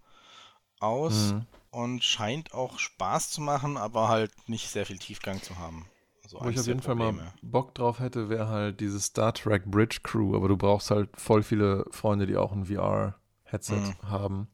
[0.79, 1.45] aus Mhm.
[1.71, 5.87] und scheint auch Spaß zu machen, aber halt nicht sehr viel Tiefgang zu haben.
[6.35, 7.33] Also Wo ich auf jeden Fall mal Probleme.
[7.41, 11.43] Bock drauf hätte, wäre halt diese Star Trek Bridge Crew, aber du brauchst halt voll
[11.43, 14.09] viele Freunde, die auch ein VR-Headset Mhm.
[14.09, 14.47] haben.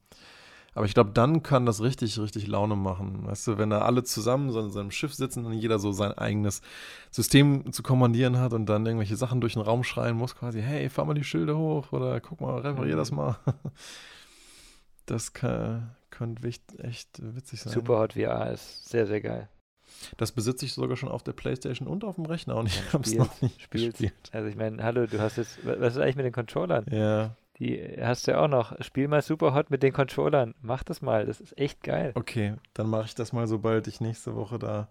[0.72, 3.26] Aber ich glaube, dann kann das richtig, richtig Laune machen.
[3.26, 6.12] Weißt du, wenn da alle zusammen so in seinem Schiff sitzen und jeder so sein
[6.12, 6.62] eigenes
[7.10, 10.88] System zu kommandieren hat und dann irgendwelche Sachen durch den Raum schreien muss, quasi, hey,
[10.88, 12.98] fahr mal die Schilde hoch oder guck mal, reparier Mhm.
[12.98, 13.36] das mal.
[15.06, 16.46] Das kann, könnte
[16.78, 17.72] echt witzig sein.
[17.72, 19.48] Superhot VR ist sehr, sehr geil.
[20.16, 23.04] Das besitze ich sogar schon auf der Playstation und auf dem Rechner und ich habe
[23.04, 23.92] es noch nicht spiel's.
[23.92, 24.14] gespielt.
[24.32, 26.86] Also ich meine, hallo, du hast jetzt, wa- was ist eigentlich mit den Controllern?
[26.90, 28.80] Ja, Die hast du ja auch noch.
[28.82, 30.54] Spiel mal Superhot mit den Controllern.
[30.62, 32.12] Mach das mal, das ist echt geil.
[32.14, 34.88] okay, dann mache ich das mal, sobald ich nächste Woche da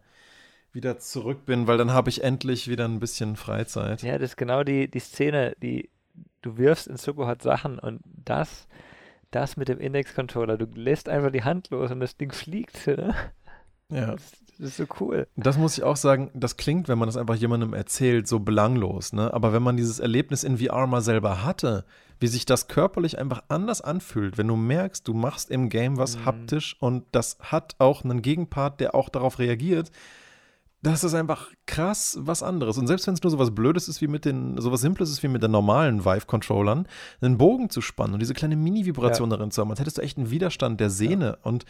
[0.72, 4.04] wieder zurück bin, weil dann habe ich endlich wieder ein bisschen Freizeit.
[4.04, 5.90] Ja, das ist genau die, die Szene, die,
[6.44, 8.68] du wirfst in Superhot Sachen und das,
[9.32, 12.86] das mit dem Index-Controller, du lässt einfach die Hand los und das Ding fliegt.
[12.86, 13.16] Ne?
[13.90, 14.16] Ja.
[14.58, 15.28] Das, ist so cool.
[15.38, 19.14] Das muss ich auch sagen, das klingt, wenn man das einfach jemandem erzählt, so belanglos,
[19.14, 19.34] ne?
[19.34, 21.86] Aber wenn man dieses Erlebnis in VR mal selber hatte,
[22.20, 26.18] wie sich das körperlich einfach anders anfühlt, wenn du merkst, du machst im Game was
[26.18, 26.26] mhm.
[26.26, 29.92] haptisch und das hat auch einen Gegenpart, der auch darauf reagiert,
[30.82, 32.78] das ist einfach krass was anderes.
[32.78, 35.10] Und selbst wenn es nur so was Blödes ist wie mit den, so was Simples
[35.10, 36.88] ist wie mit den normalen Vive-Controllern,
[37.22, 39.38] einen Bogen zu spannen und diese kleine Mini-Vibration ja.
[39.38, 41.26] darin zu haben, als hättest du echt einen Widerstand der Sehne.
[41.26, 41.38] Ja.
[41.44, 41.66] Und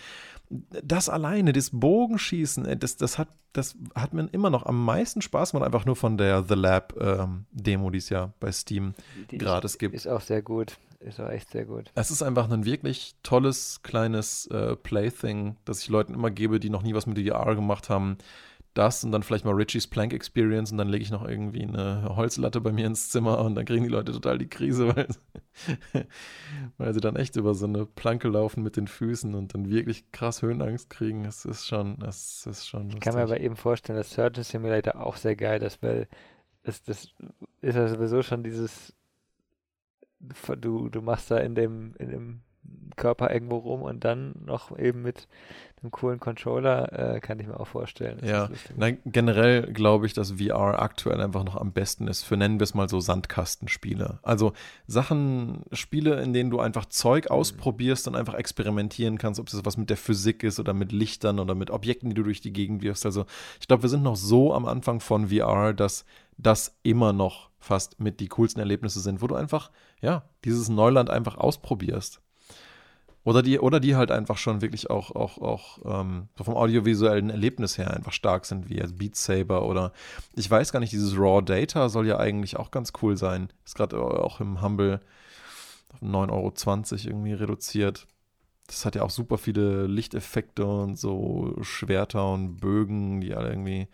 [0.50, 5.52] das alleine, das Bogenschießen, das, das, hat, das hat mir immer noch am meisten Spaß
[5.52, 8.94] gemacht, einfach nur von der The Lab-Demo, ähm, die es ja bei Steam
[9.38, 9.96] gratis gibt.
[9.96, 10.78] Ist auch sehr gut.
[11.00, 11.92] Ist auch echt sehr gut.
[11.96, 16.70] Es ist einfach ein wirklich tolles, kleines äh, Plaything, das ich Leuten immer gebe, die
[16.70, 18.18] noch nie was mit VR gemacht haben
[18.80, 22.16] das und dann vielleicht mal Richie's Plank Experience und dann lege ich noch irgendwie eine
[22.16, 25.08] Holzlatte bei mir ins Zimmer und dann kriegen die Leute total die Krise, weil,
[26.78, 30.12] weil sie dann echt über so eine Planke laufen mit den Füßen und dann wirklich
[30.12, 31.26] krass Höhenangst kriegen.
[31.26, 33.00] Es ist schon, es ist schon lustig.
[33.00, 36.08] Ich kann mir aber eben vorstellen, dass Surgeon Simulator auch sehr geil ist, weil
[36.64, 37.14] das, das
[37.62, 38.94] ist ja sowieso schon dieses
[40.58, 42.42] du, du machst da in dem, in dem
[42.96, 45.28] Körper irgendwo rum und dann noch eben mit
[45.82, 48.20] einem coolen Controller, äh, kann ich mir auch vorstellen.
[48.26, 52.60] Ja, Nein, generell glaube ich, dass VR aktuell einfach noch am besten ist für, nennen
[52.60, 54.20] wir es mal so, Sandkastenspiele.
[54.22, 54.54] Also
[54.88, 57.32] Sachen, Spiele, in denen du einfach Zeug mhm.
[57.32, 61.40] ausprobierst und einfach experimentieren kannst, ob das was mit der Physik ist oder mit Lichtern
[61.40, 63.06] oder mit Objekten, die du durch die Gegend wirfst.
[63.06, 63.26] Also
[63.60, 66.06] ich glaube, wir sind noch so am Anfang von VR, dass
[66.38, 69.72] das immer noch fast mit die coolsten Erlebnisse sind, wo du einfach,
[70.02, 72.22] ja, dieses Neuland einfach ausprobierst.
[73.26, 77.30] Oder die, oder die halt einfach schon wirklich auch, auch, auch ähm, so vom audiovisuellen
[77.30, 79.92] Erlebnis her einfach stark sind, wie jetzt Beat Saber oder
[80.36, 83.50] ich weiß gar nicht, dieses Raw Data soll ja eigentlich auch ganz cool sein.
[83.66, 85.02] Ist gerade auch im Humble
[85.94, 86.54] auf 9,20 Euro
[87.08, 88.08] irgendwie reduziert.
[88.68, 93.88] Das hat ja auch super viele Lichteffekte und so Schwerter und Bögen, die alle irgendwie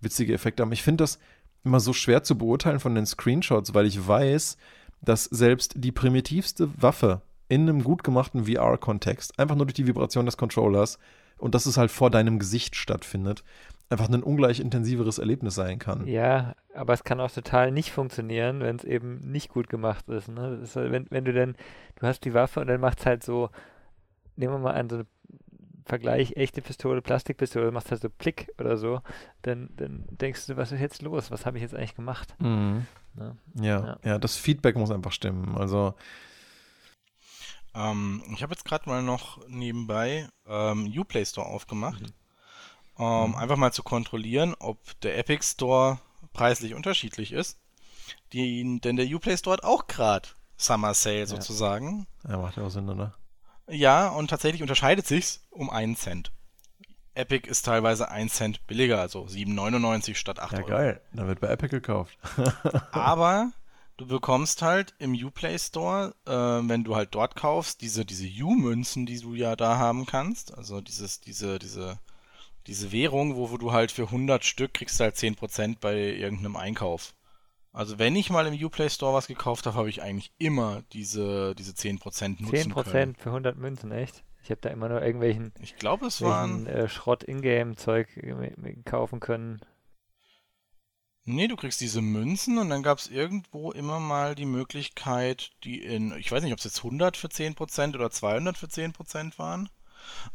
[0.00, 0.72] witzige Effekte haben.
[0.72, 1.18] Ich finde das
[1.64, 4.56] immer so schwer zu beurteilen von den Screenshots, weil ich weiß,
[5.02, 10.24] dass selbst die primitivste Waffe in einem gut gemachten VR-Kontext, einfach nur durch die Vibration
[10.24, 10.98] des Controllers
[11.36, 13.42] und dass es halt vor deinem Gesicht stattfindet,
[13.90, 16.06] einfach ein ungleich intensiveres Erlebnis sein kann.
[16.06, 20.28] Ja, aber es kann auch total nicht funktionieren, wenn es eben nicht gut gemacht ist.
[20.28, 20.60] Ne?
[20.62, 21.56] ist halt, wenn, wenn du denn,
[21.96, 23.50] du hast die Waffe und dann macht es halt so,
[24.36, 25.06] nehmen wir mal an, so eine
[25.86, 29.00] Vergleich echte Pistole, Plastikpistole, machst halt so Plick oder so,
[29.42, 31.32] dann, dann denkst du, was ist jetzt los?
[31.32, 32.32] Was habe ich jetzt eigentlich gemacht?
[32.38, 32.86] Mhm.
[33.18, 33.34] Ja.
[33.54, 33.98] Ja, ja.
[34.04, 35.56] ja, das Feedback muss einfach stimmen.
[35.58, 35.94] Also
[37.74, 42.02] ähm, ich habe jetzt gerade mal noch nebenbei ähm, Uplay Store aufgemacht.
[42.02, 42.12] Mhm.
[42.98, 43.34] Ähm, mhm.
[43.36, 45.98] Einfach mal zu kontrollieren, ob der Epic Store
[46.32, 47.58] preislich unterschiedlich ist.
[48.32, 52.06] Die, denn der Uplay Store hat auch gerade Summer Sale sozusagen.
[52.28, 53.14] Ja, macht ja auch Sinn, oder?
[53.68, 56.32] Ja, und tatsächlich unterscheidet sich's um einen Cent.
[57.14, 60.70] Epic ist teilweise 1 Cent billiger, also 7,99 statt 8 ja, Euro.
[60.70, 61.00] Ja, geil.
[61.12, 62.16] Dann wird bei Epic gekauft.
[62.92, 63.52] Aber
[64.00, 69.04] du bekommst halt im Uplay Store, äh, wenn du halt dort kaufst, diese, diese U-Münzen,
[69.04, 71.98] die du ja da haben kannst, also dieses, diese, diese,
[72.66, 77.12] diese Währung, wo, wo du halt für 100 Stück kriegst halt 10% bei irgendeinem Einkauf.
[77.72, 81.54] Also wenn ich mal im Uplay Store was gekauft habe, habe ich eigentlich immer diese,
[81.54, 83.14] diese 10% nutzen 10% können.
[83.16, 84.24] für 100 Münzen, echt?
[84.42, 88.08] Ich habe da immer nur irgendwelchen ich glaube, es waren äh, Schrott-Ingame-Zeug
[88.86, 89.60] kaufen können.
[91.34, 95.82] Nee, du kriegst diese Münzen und dann gab es irgendwo immer mal die Möglichkeit, die
[95.82, 99.68] in, ich weiß nicht, ob es jetzt 100 für 10% oder 200 für 10% waren,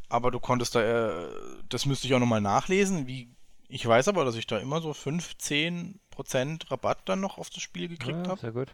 [0.10, 1.30] aber du konntest da, äh,
[1.70, 3.30] das müsste ich auch nochmal nachlesen, wie,
[3.68, 7.62] ich weiß aber, dass ich da immer so 5, 10% Rabatt dann noch auf das
[7.62, 8.42] Spiel gekriegt ja, habe.
[8.42, 8.74] Sehr gut.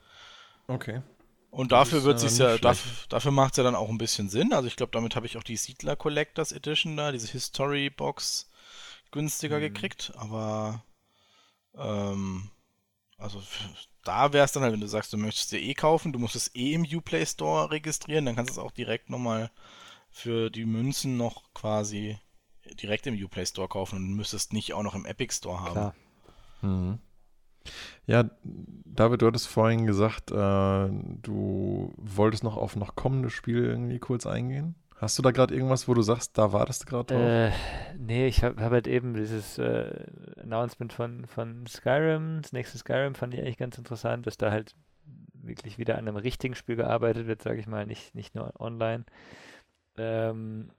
[0.68, 1.02] Okay.
[1.50, 4.30] Und dafür ist, wird sich ja, dafür, dafür macht es ja dann auch ein bisschen
[4.30, 4.54] Sinn.
[4.54, 8.50] Also ich glaube, damit habe ich auch die Siedler Collectors Edition da, diese History Box
[9.12, 9.62] günstiger mhm.
[9.62, 10.84] gekriegt, aber
[11.76, 12.50] ähm,
[13.18, 13.42] also
[14.04, 16.36] da wäre es dann halt, wenn du sagst, du möchtest dir eh kaufen, du musst
[16.36, 19.52] es eh im Uplay Store registrieren, dann kannst du es auch direkt nochmal
[20.10, 22.18] für die Münzen noch quasi
[22.82, 25.72] direkt im Uplay Store kaufen und müsstest nicht auch noch im Epic Store haben.
[25.72, 25.96] Klar.
[26.62, 27.00] Mhm.
[28.08, 30.90] Ja, David, du hattest vorhin gesagt, äh,
[31.22, 34.76] du wolltest noch auf noch kommende Spiele irgendwie kurz eingehen.
[35.02, 37.24] Hast du da gerade irgendwas, wo du sagst, da wartest du gerade drauf?
[37.24, 37.52] Äh,
[37.98, 40.06] nee, ich habe hab halt eben dieses äh,
[40.40, 44.76] Announcement von, von Skyrim, das nächste Skyrim fand ich eigentlich ganz interessant, dass da halt
[45.34, 49.06] wirklich wieder an einem richtigen Spiel gearbeitet wird, sage ich mal, nicht, nicht nur online.
[49.98, 50.70] Ähm,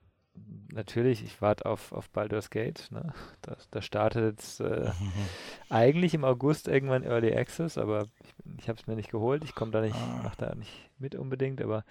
[0.73, 2.93] natürlich, ich warte auf, auf Baldur's Gate.
[2.93, 3.13] Ne?
[3.41, 4.89] Das, das startet jetzt äh,
[5.69, 9.43] eigentlich im August irgendwann Early Access, aber ich, ich habe es mir nicht geholt.
[9.43, 10.21] Ich komme da nicht, ah.
[10.23, 11.85] mache da nicht mit unbedingt, aber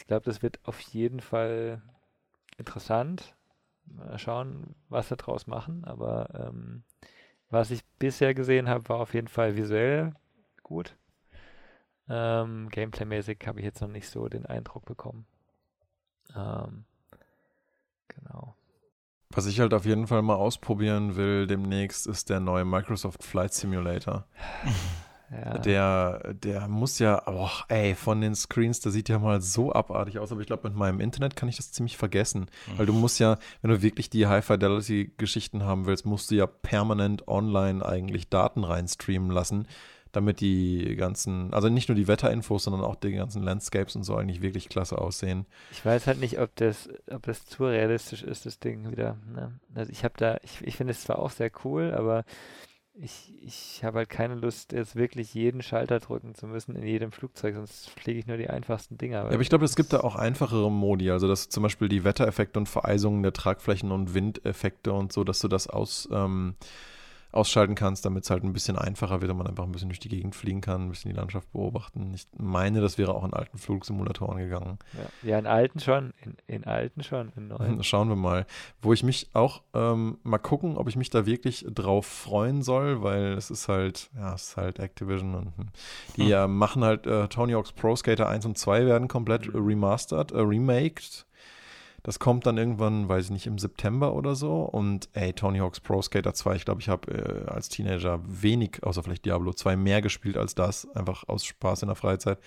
[0.00, 1.82] ich glaube, das wird auf jeden Fall
[2.56, 3.36] interessant.
[3.84, 6.84] Mal schauen, was sie draus machen, aber ähm,
[7.50, 10.14] was ich bisher gesehen habe, war auf jeden Fall visuell
[10.62, 10.96] gut.
[12.08, 15.26] Ähm, Gameplay-mäßig habe ich jetzt noch nicht so den Eindruck bekommen.
[16.34, 16.84] Ähm,
[18.08, 18.56] genau.
[19.30, 23.52] Was ich halt auf jeden Fall mal ausprobieren will demnächst, ist der neue Microsoft Flight
[23.52, 24.26] Simulator.
[25.30, 25.58] Ja.
[25.58, 30.18] Der, der muss ja, oh, ey, von den Screens, der sieht ja mal so abartig
[30.18, 32.46] aus, aber ich glaube, mit meinem Internet kann ich das ziemlich vergessen.
[32.66, 32.78] Mhm.
[32.78, 37.28] Weil du musst ja, wenn du wirklich die High-Fidelity-Geschichten haben willst, musst du ja permanent
[37.28, 39.66] online eigentlich Daten reinstreamen lassen
[40.12, 44.16] damit die ganzen, also nicht nur die Wetterinfos, sondern auch die ganzen Landscapes und so
[44.16, 45.46] eigentlich wirklich klasse aussehen.
[45.70, 49.16] Ich weiß halt nicht, ob das, ob das zu realistisch ist, das Ding wieder.
[49.32, 49.52] Ne?
[49.74, 52.24] Also ich habe da, ich, ich finde es zwar auch sehr cool, aber
[52.94, 57.12] ich, ich habe halt keine Lust, jetzt wirklich jeden Schalter drücken zu müssen in jedem
[57.12, 59.18] Flugzeug, sonst fliege ich nur die einfachsten Dinger.
[59.18, 62.04] Ja, aber ich glaube, es gibt da auch einfachere Modi, also dass zum Beispiel die
[62.04, 66.54] Wettereffekte und Vereisungen der Tragflächen und Windeffekte und so, dass du das aus ähm,
[67.32, 70.00] ausschalten kannst, damit es halt ein bisschen einfacher wird und man einfach ein bisschen durch
[70.00, 72.12] die Gegend fliegen kann, ein bisschen die Landschaft beobachten.
[72.14, 74.78] Ich meine, das wäre auch in alten Flugsimulatoren gegangen.
[74.92, 77.82] Ja, ja in alten schon, in, in alten schon, in neuen.
[77.90, 78.46] Schauen wir mal.
[78.82, 83.02] Wo ich mich auch ähm, mal gucken, ob ich mich da wirklich drauf freuen soll,
[83.02, 85.68] weil es ist halt, ja, es ist halt Activision und hm.
[86.16, 86.44] die hm.
[86.44, 89.64] äh, machen halt äh, Tony Hawk's Pro Skater 1 und 2 werden komplett mhm.
[89.64, 91.26] remastered, äh, remaked
[92.02, 94.62] das kommt dann irgendwann, weiß ich nicht, im September oder so.
[94.62, 98.82] Und ey, Tony Hawk's Pro Skater 2, ich glaube, ich habe äh, als Teenager wenig,
[98.82, 100.88] außer vielleicht Diablo 2, mehr gespielt als das.
[100.94, 102.38] Einfach aus Spaß in der Freizeit.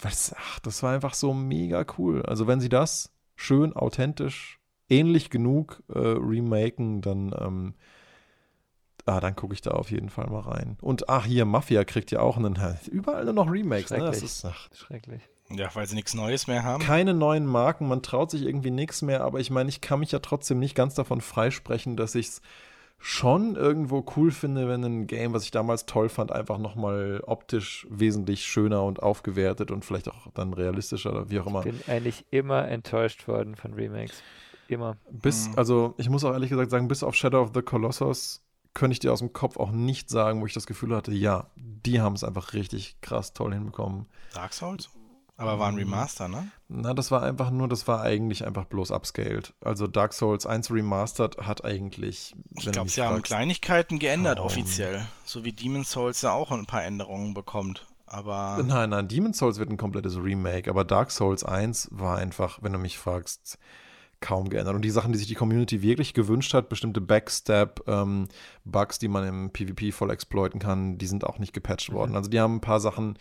[0.00, 2.22] Das, ach, das war einfach so mega cool.
[2.26, 7.74] Also, wenn sie das schön, authentisch, ähnlich genug äh, remaken, dann, ähm,
[9.06, 10.76] ah, dann gucke ich da auf jeden Fall mal rein.
[10.82, 12.58] Und ach, hier, Mafia kriegt ja auch einen,
[12.90, 13.98] überall nur noch Remakes, ne?
[13.98, 15.22] Das ist ach, schrecklich.
[15.50, 16.82] Ja, weil sie nichts Neues mehr haben.
[16.82, 20.12] Keine neuen Marken, man traut sich irgendwie nichts mehr, aber ich meine, ich kann mich
[20.12, 22.42] ja trotzdem nicht ganz davon freisprechen, dass ich es
[22.98, 27.86] schon irgendwo cool finde, wenn ein Game, was ich damals toll fand, einfach nochmal optisch
[27.90, 31.66] wesentlich schöner und aufgewertet und vielleicht auch dann realistischer oder wie auch immer.
[31.66, 34.22] Ich bin eigentlich immer enttäuscht worden von Remakes.
[34.68, 34.96] Immer.
[35.10, 35.58] Bis, mhm.
[35.58, 38.42] also ich muss auch ehrlich gesagt sagen, bis auf Shadow of the Colossus
[38.72, 41.50] könnte ich dir aus dem Kopf auch nicht sagen, wo ich das Gefühl hatte, ja,
[41.56, 44.06] die haben es einfach richtig krass toll hinbekommen.
[44.32, 44.88] Dark Souls?
[45.36, 46.48] Aber war ein Remaster, ne?
[46.68, 49.52] Na, das war einfach nur, das war eigentlich einfach bloß upscaled.
[49.60, 52.36] Also Dark Souls 1 Remastered hat eigentlich.
[52.56, 54.46] Ich glaube, sie haben Kleinigkeiten geändert kaum.
[54.46, 55.06] offiziell.
[55.24, 57.86] So wie Demon's Souls ja auch ein paar Änderungen bekommt.
[58.06, 58.62] Aber.
[58.64, 62.72] Nein, nein, Demon's Souls wird ein komplettes Remake, aber Dark Souls 1 war einfach, wenn
[62.72, 63.58] du mich fragst,
[64.20, 64.76] kaum geändert.
[64.76, 69.26] Und die Sachen, die sich die Community wirklich gewünscht hat, bestimmte Backstab-Bugs, ähm, die man
[69.26, 72.12] im PvP voll exploiten kann, die sind auch nicht gepatcht worden.
[72.12, 72.16] Mhm.
[72.16, 73.18] Also die haben ein paar Sachen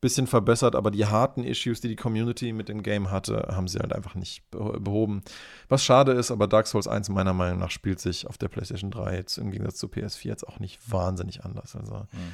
[0.00, 3.78] bisschen verbessert, aber die harten Issues, die die Community mit dem Game hatte, haben sie
[3.78, 5.22] halt einfach nicht behoben.
[5.68, 8.90] Was schade ist, aber Dark Souls 1 meiner Meinung nach spielt sich auf der PlayStation
[8.90, 11.76] 3 jetzt im Gegensatz zu PS4 jetzt auch nicht wahnsinnig anders.
[11.76, 12.32] Also, mhm.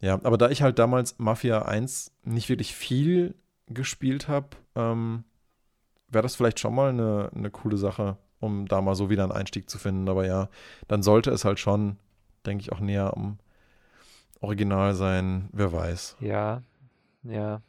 [0.00, 3.34] ja, aber da ich halt damals Mafia 1 nicht wirklich viel
[3.66, 5.24] gespielt habe, ähm,
[6.08, 9.32] wäre das vielleicht schon mal eine, eine coole Sache, um da mal so wieder einen
[9.32, 10.08] Einstieg zu finden.
[10.08, 10.48] Aber ja,
[10.86, 11.98] dann sollte es halt schon,
[12.46, 13.38] denke ich, auch näher am
[14.40, 15.50] Original sein.
[15.52, 16.16] Wer weiß.
[16.20, 16.62] Ja,
[17.22, 17.62] ja.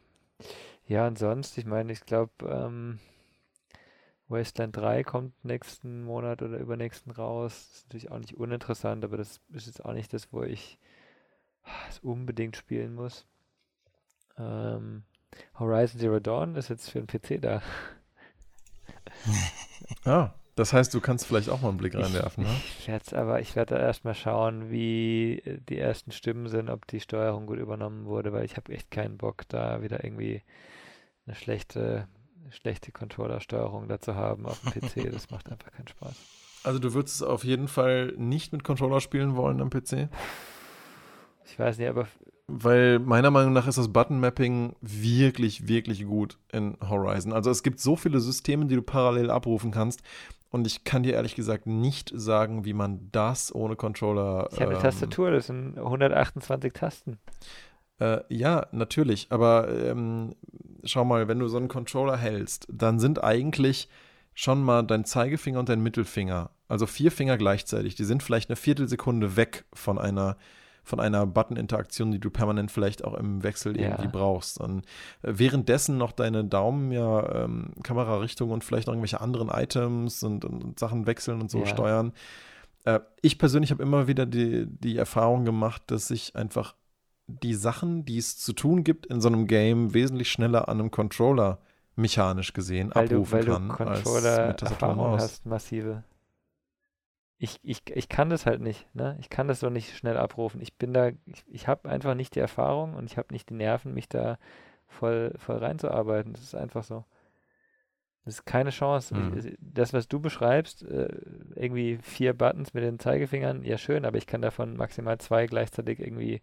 [0.87, 2.99] Ja, und sonst, ich meine, ich glaube, ähm,
[4.27, 7.67] Wasteland 3 kommt nächsten Monat oder übernächsten raus.
[7.69, 10.79] Das ist natürlich auch nicht uninteressant, aber das ist jetzt auch nicht das, wo ich
[11.89, 13.25] es unbedingt spielen muss.
[14.37, 15.03] Ähm,
[15.59, 17.61] Horizon Zero Dawn ist jetzt für den PC da.
[20.05, 22.49] ah, das heißt, du kannst vielleicht auch mal einen Blick reinwerfen, ne?
[22.79, 26.99] Ich werde aber, ich werde erstmal schauen, wie äh, die ersten Stimmen sind, ob die
[26.99, 30.41] Steuerung gut übernommen wurde, weil ich habe echt keinen Bock, da wieder irgendwie
[31.25, 32.09] eine schlechte,
[32.49, 35.11] schlechte Controller-Steuerung dazu haben auf dem PC.
[35.13, 36.15] Das macht einfach keinen Spaß.
[36.61, 40.09] Also du würdest es auf jeden Fall nicht mit Controller spielen wollen am PC?
[41.45, 42.05] Ich weiß nicht, aber
[42.51, 47.31] weil meiner Meinung nach ist das Button-Mapping wirklich, wirklich gut in Horizon.
[47.31, 50.01] Also es gibt so viele Systeme, die du parallel abrufen kannst.
[50.49, 54.49] Und ich kann dir ehrlich gesagt nicht sagen, wie man das ohne Controller.
[54.51, 57.19] Ich habe eine ähm, Tastatur, das sind 128 Tasten.
[57.99, 59.27] Äh, ja, natürlich.
[59.29, 60.35] Aber ähm,
[60.83, 63.89] schau mal, wenn du so einen Controller hältst, dann sind eigentlich
[64.33, 68.55] schon mal dein Zeigefinger und dein Mittelfinger, also vier Finger gleichzeitig, die sind vielleicht eine
[68.55, 70.37] Viertelsekunde weg von einer
[70.89, 73.89] von einer Button-Interaktion, die du permanent vielleicht auch im Wechsel ja.
[73.89, 74.59] irgendwie brauchst.
[74.59, 74.85] Und
[75.21, 80.43] äh, währenddessen noch deine Daumen ja ähm, Kamerarichtung und vielleicht noch irgendwelche anderen Items und,
[80.43, 81.65] und Sachen wechseln und so ja.
[81.67, 82.11] steuern.
[82.85, 86.75] Äh, ich persönlich habe immer wieder die, die Erfahrung gemacht, dass ich einfach
[87.27, 90.91] die Sachen, die es zu tun gibt in so einem Game, wesentlich schneller an einem
[90.91, 91.59] Controller
[91.95, 93.67] mechanisch gesehen weil abrufen du, weil kann.
[93.67, 96.03] Du Controller-Erfahrung hast, massive.
[97.41, 99.17] Ich, ich, ich kann das halt nicht, ne?
[99.21, 100.61] Ich kann das so nicht schnell abrufen.
[100.61, 103.53] Ich bin da, ich, ich habe einfach nicht die Erfahrung und ich habe nicht die
[103.53, 104.37] Nerven, mich da
[104.87, 106.33] voll, voll reinzuarbeiten.
[106.33, 107.05] Das ist einfach so.
[108.25, 109.15] Das ist keine Chance.
[109.15, 109.37] Mhm.
[109.37, 111.07] Ich, das, was du beschreibst, äh,
[111.55, 115.99] irgendwie vier Buttons mit den Zeigefingern, ja schön, aber ich kann davon maximal zwei gleichzeitig
[115.99, 116.41] irgendwie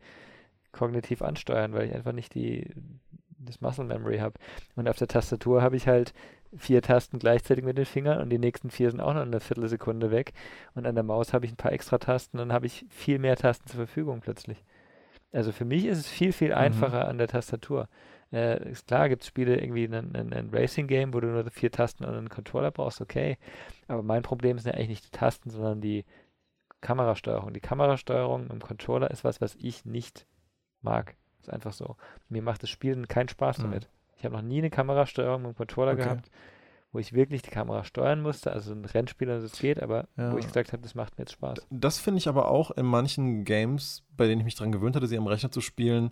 [0.72, 2.74] kognitiv ansteuern, weil ich einfach nicht die,
[3.38, 4.38] das Muscle Memory habe.
[4.76, 6.12] Und auf der Tastatur habe ich halt
[6.57, 10.11] vier Tasten gleichzeitig mit den Fingern und die nächsten vier sind auch noch eine Viertelsekunde
[10.11, 10.32] weg.
[10.74, 13.18] Und an der Maus habe ich ein paar extra Tasten und dann habe ich viel
[13.18, 14.64] mehr Tasten zur Verfügung plötzlich.
[15.32, 16.55] Also für mich ist es viel, viel mhm.
[16.55, 17.11] einfacher mhm.
[17.11, 17.88] an der Tastatur.
[18.32, 21.70] Äh, ist klar, gibt es Spiele, irgendwie ein, ein, ein Racing-Game, wo du nur vier
[21.70, 23.38] Tasten und einen Controller brauchst, okay.
[23.86, 26.05] Aber mein Problem sind ja eigentlich nicht die Tasten, sondern die
[26.80, 27.53] Kamerasteuerung.
[27.53, 30.26] Die Kamerasteuerung im Controller ist was, was ich nicht
[30.82, 31.16] mag.
[31.40, 31.97] Ist einfach so.
[32.28, 33.80] Mir macht das Spielen keinen Spaß mhm.
[34.17, 36.03] Ich habe noch nie eine Kamerasteuerung mit dem Controller okay.
[36.03, 36.31] gehabt,
[36.93, 38.53] wo ich wirklich die Kamera steuern musste.
[38.53, 40.33] Also ein Rennspiel, das geht, aber ja.
[40.33, 41.67] wo ich gesagt habe, das macht mir jetzt Spaß.
[41.71, 45.07] Das finde ich aber auch in manchen Games, bei denen ich mich daran gewöhnt hatte,
[45.07, 46.11] sie am Rechner zu spielen,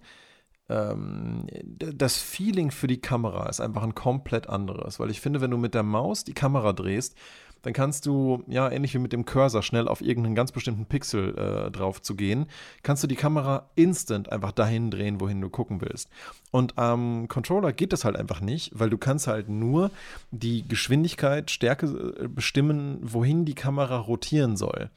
[0.69, 5.51] ähm, das Feeling für die Kamera ist einfach ein komplett anderes, weil ich finde, wenn
[5.51, 7.17] du mit der Maus die Kamera drehst,
[7.65, 11.37] dann kannst du, ja, ähnlich wie mit dem Cursor, schnell auf irgendeinen ganz bestimmten Pixel
[11.37, 12.47] äh, drauf zu gehen,
[12.83, 16.11] kannst du die Kamera instant einfach dahin drehen, wohin du gucken willst.
[16.51, 19.91] Und am Controller geht das halt einfach nicht, weil du kannst halt nur
[20.31, 21.87] die Geschwindigkeit, Stärke
[22.21, 24.91] äh, bestimmen, wohin die Kamera rotieren soll.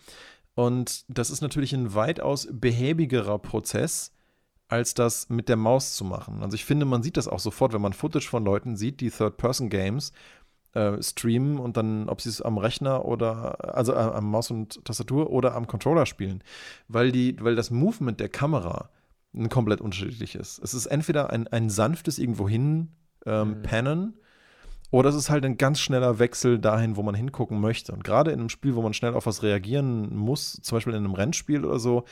[0.53, 4.11] Und das ist natürlich ein weitaus behäbigerer Prozess,
[4.67, 6.43] als das mit der Maus zu machen.
[6.43, 9.09] Also ich finde, man sieht das auch sofort, wenn man Footage von Leuten sieht, die
[9.09, 10.11] Third-Person-Games
[10.77, 14.85] äh, streamen und dann, ob sie es am Rechner oder, also äh, am Maus und
[14.85, 16.43] Tastatur oder am Controller spielen,
[16.87, 18.89] weil die, weil das Movement der Kamera
[19.33, 20.59] ein komplett unterschiedlich ist.
[20.59, 22.89] Es ist entweder ein, ein sanftes irgendwohin
[23.25, 23.61] ähm, mhm.
[23.63, 24.13] pennen
[24.91, 27.91] oder es ist halt ein ganz schneller Wechsel dahin, wo man hingucken möchte.
[27.91, 31.03] Und gerade in einem Spiel, wo man schnell auf was reagieren muss, zum Beispiel in
[31.03, 32.05] einem Rennspiel oder so,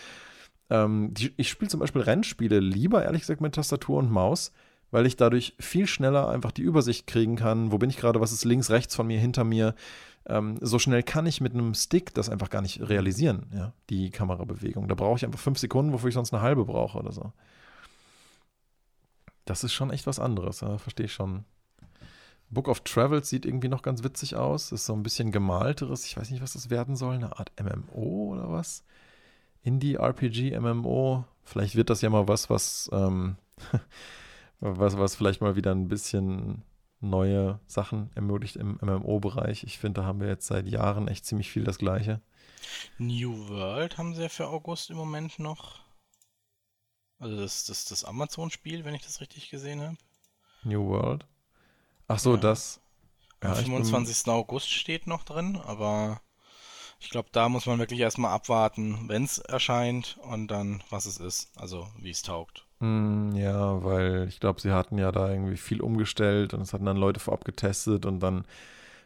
[0.72, 4.52] ähm, die, ich spiele zum Beispiel Rennspiele lieber, ehrlich gesagt, mit Tastatur und Maus,
[4.96, 8.32] weil ich dadurch viel schneller einfach die Übersicht kriegen kann, wo bin ich gerade, was
[8.32, 9.76] ist links, rechts von mir, hinter mir.
[10.26, 14.10] Ähm, so schnell kann ich mit einem Stick das einfach gar nicht realisieren, ja, die
[14.10, 14.88] Kamerabewegung.
[14.88, 17.34] Da brauche ich einfach fünf Sekunden, wofür ich sonst eine halbe brauche oder so.
[19.44, 21.44] Das ist schon echt was anderes, ja, verstehe ich schon.
[22.50, 24.72] Book of Travels sieht irgendwie noch ganz witzig aus.
[24.72, 26.06] Ist so ein bisschen gemalteres.
[26.06, 27.16] Ich weiß nicht, was das werden soll.
[27.16, 28.86] Eine Art MMO oder was?
[29.62, 31.26] Indie-RPG, MMO.
[31.44, 33.36] Vielleicht wird das ja mal was, was ähm,
[34.60, 36.64] was, was vielleicht mal wieder ein bisschen
[37.00, 39.64] neue Sachen ermöglicht im MMO-Bereich.
[39.64, 42.22] Ich finde, da haben wir jetzt seit Jahren echt ziemlich viel das Gleiche.
[42.98, 45.80] New World haben sie ja für August im Moment noch.
[47.20, 49.98] Also das, das, das Amazon-Spiel, wenn ich das richtig gesehen habe.
[50.64, 51.26] New World?
[52.08, 52.42] Ach so, ja.
[52.42, 52.82] das.
[53.44, 54.24] Ja, Am 25.
[54.24, 54.34] Bin...
[54.34, 56.22] August steht noch drin, aber
[57.00, 61.18] ich glaube, da muss man wirklich erstmal abwarten, wenn es erscheint und dann, was es
[61.18, 62.66] ist, also wie es taugt.
[62.80, 66.86] Mm, ja, weil ich glaube, sie hatten ja da irgendwie viel umgestellt und es hatten
[66.86, 68.46] dann Leute vorab getestet und dann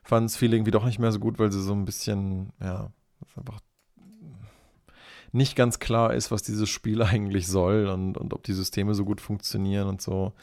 [0.03, 2.91] fanden es viele irgendwie doch nicht mehr so gut, weil sie so ein bisschen, ja,
[3.35, 3.59] einfach
[5.31, 9.05] nicht ganz klar ist, was dieses Spiel eigentlich soll und, und ob die Systeme so
[9.05, 10.33] gut funktionieren und so.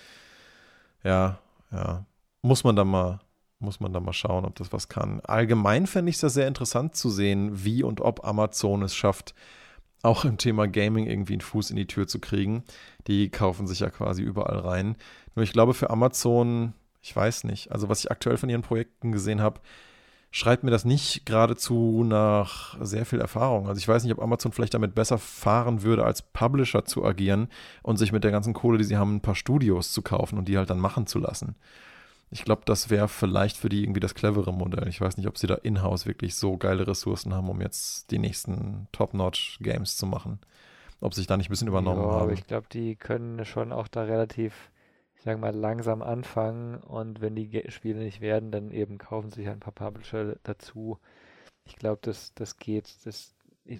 [1.02, 1.38] Ja,
[1.72, 2.04] ja.
[2.42, 3.20] Muss man da mal,
[3.58, 5.20] muss man da mal schauen, ob das was kann.
[5.20, 9.34] Allgemein fände ich es ja sehr interessant zu sehen, wie und ob Amazon es schafft,
[10.02, 12.64] auch im Thema Gaming irgendwie einen Fuß in die Tür zu kriegen.
[13.06, 14.96] Die kaufen sich ja quasi überall rein.
[15.34, 19.10] Nur ich glaube, für Amazon, ich weiß nicht, also was ich aktuell von ihren Projekten
[19.10, 19.60] gesehen habe,
[20.30, 23.68] schreit mir das nicht geradezu nach sehr viel Erfahrung.
[23.68, 27.48] Also ich weiß nicht, ob Amazon vielleicht damit besser fahren würde, als Publisher zu agieren
[27.82, 30.46] und sich mit der ganzen Kohle, die sie haben, ein paar Studios zu kaufen und
[30.46, 31.56] die halt dann machen zu lassen.
[32.30, 34.88] Ich glaube, das wäre vielleicht für die irgendwie das clevere Modell.
[34.88, 38.18] Ich weiß nicht, ob sie da in-house wirklich so geile Ressourcen haben, um jetzt die
[38.18, 40.40] nächsten Top-Notch-Games zu machen.
[41.00, 42.22] Ob sich da nicht ein bisschen übernommen ja, haben.
[42.22, 44.72] Aber ich glaube, die können schon auch da relativ,
[45.14, 49.48] ich sage mal, langsam anfangen und wenn die Spiele nicht werden, dann eben kaufen sich
[49.48, 50.98] ein paar Publisher dazu.
[51.64, 52.92] Ich glaube, das, das geht.
[53.04, 53.34] Das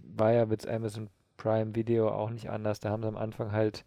[0.05, 2.79] war ja mit Amazon Prime Video auch nicht anders.
[2.79, 3.85] Da haben sie am Anfang halt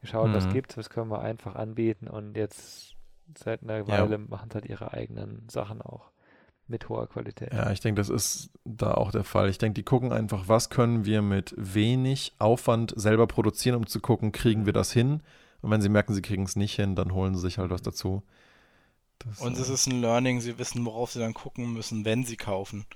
[0.00, 0.34] geschaut, mhm.
[0.34, 2.89] was gibt's, was können wir einfach anbieten und jetzt
[3.38, 4.18] seit einer Weile ja.
[4.18, 6.10] machen halt ihre eigenen Sachen auch.
[6.68, 7.52] mit hoher Qualität.
[7.52, 9.48] Ja, ich denke, das ist da auch der Fall.
[9.50, 14.00] Ich denke, die gucken einfach, was können wir mit wenig Aufwand selber produzieren, um zu
[14.00, 15.22] gucken, kriegen wir das hin?
[15.62, 17.82] Und wenn sie merken, sie kriegen es nicht hin, dann holen sie sich halt was
[17.82, 18.22] dazu.
[19.18, 22.24] Das, und es äh, ist ein Learning, sie wissen, worauf sie dann gucken müssen, wenn
[22.24, 22.86] sie kaufen.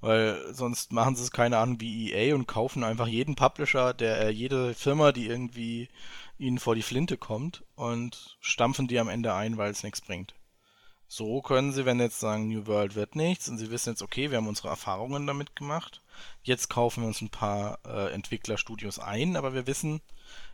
[0.00, 4.26] Weil sonst machen sie es keine Ahnung wie EA und kaufen einfach jeden Publisher, der
[4.26, 5.88] äh, jede Firma, die irgendwie
[6.38, 10.34] ihnen vor die Flinte kommt und stampfen die am Ende ein, weil es nichts bringt.
[11.06, 14.30] So können sie, wenn jetzt sagen, New World wird nichts und sie wissen jetzt, okay,
[14.30, 16.02] wir haben unsere Erfahrungen damit gemacht,
[16.42, 20.00] jetzt kaufen wir uns ein paar äh, Entwicklerstudios ein, aber wir wissen,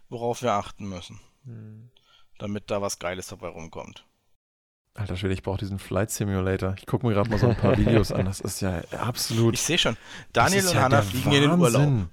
[0.09, 1.91] worauf wir achten müssen, hm.
[2.39, 4.05] damit da was Geiles dabei rumkommt.
[4.95, 6.75] Alter Schwede, ich brauche diesen Flight Simulator.
[6.77, 8.27] Ich gucke mir gerade mal so ein paar Videos an.
[8.27, 9.55] Das ist ja absolut.
[9.55, 9.97] Ich sehe schon.
[10.33, 11.43] Daniel und ja Hannah fliegen Wahnsinn.
[11.45, 12.09] in den Urlaub.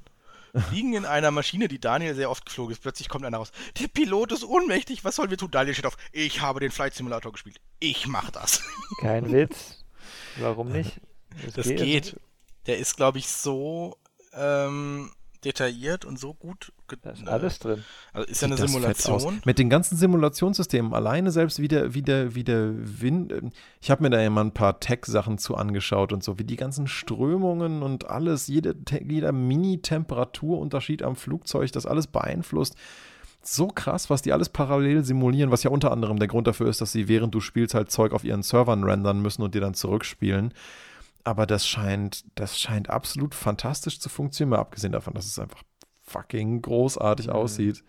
[0.61, 2.81] Fliegen in einer Maschine, die Daniel sehr oft geflogen ist.
[2.81, 3.51] Plötzlich kommt einer raus.
[3.79, 5.03] Der Pilot ist ohnmächtig.
[5.03, 5.51] Was sollen wir tun?
[5.51, 5.97] Daniel steht auf.
[6.11, 7.59] Ich habe den Flight Simulator gespielt.
[7.79, 8.61] Ich mache das.
[9.01, 9.83] Kein Witz.
[10.37, 10.99] Warum nicht?
[11.45, 11.79] Das, das geht.
[11.79, 12.15] geht.
[12.65, 13.97] Der ist, glaube ich, so
[14.33, 15.11] ähm,
[15.47, 16.73] detailliert und so gut.
[17.01, 17.83] Da ist alles drin.
[18.13, 19.41] Also ist ja eine Simulation.
[19.45, 23.31] Mit den ganzen Simulationssystemen, alleine selbst wie der, wie der, wie der Wind.
[23.31, 26.43] Ähm, ich habe mir da ja mal ein paar Tech-Sachen zu angeschaut und so, wie
[26.43, 28.75] die ganzen Strömungen und alles, jede,
[29.07, 32.75] jeder Mini-Temperaturunterschied am Flugzeug, das alles beeinflusst.
[33.41, 36.81] So krass, was die alles parallel simulieren, was ja unter anderem der Grund dafür ist,
[36.81, 39.73] dass sie während du spielst halt Zeug auf ihren Servern rendern müssen und dir dann
[39.73, 40.53] zurückspielen
[41.28, 45.61] aber das scheint, das scheint absolut fantastisch zu funktionieren, mal abgesehen davon, dass es einfach
[46.03, 47.34] fucking großartig mhm.
[47.34, 47.84] aussieht.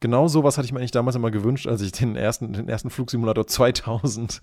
[0.00, 2.90] Genau sowas hatte ich mir eigentlich damals immer gewünscht, als ich den ersten, den ersten
[2.90, 4.42] Flugsimulator 2000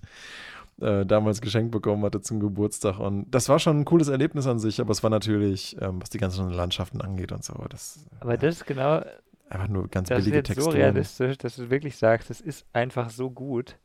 [0.80, 2.97] äh, damals geschenkt bekommen hatte zum Geburtstag.
[2.97, 6.09] Und das war schon ein cooles Erlebnis an sich, aber es war natürlich, ähm, was
[6.09, 7.53] die ganzen Landschaften angeht und so.
[7.67, 9.03] Das, aber das ist genau.
[9.49, 10.71] Einfach nur ganz das billige ist jetzt Texturen.
[10.71, 13.78] so realistisch, dass du wirklich sagst, es ist einfach so gut.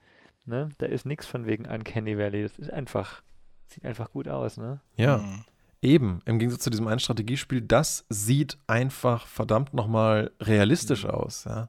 [0.46, 0.68] Ne?
[0.78, 2.44] Da ist nichts von wegen Uncanny Valley.
[2.44, 3.22] Das ist einfach
[3.68, 4.80] Sieht einfach gut aus, ne?
[4.96, 5.18] Ja.
[5.18, 5.44] Mhm.
[5.80, 11.10] Eben, im Gegensatz zu diesem einen Strategiespiel, das sieht einfach verdammt nochmal realistisch mhm.
[11.10, 11.68] aus, ja.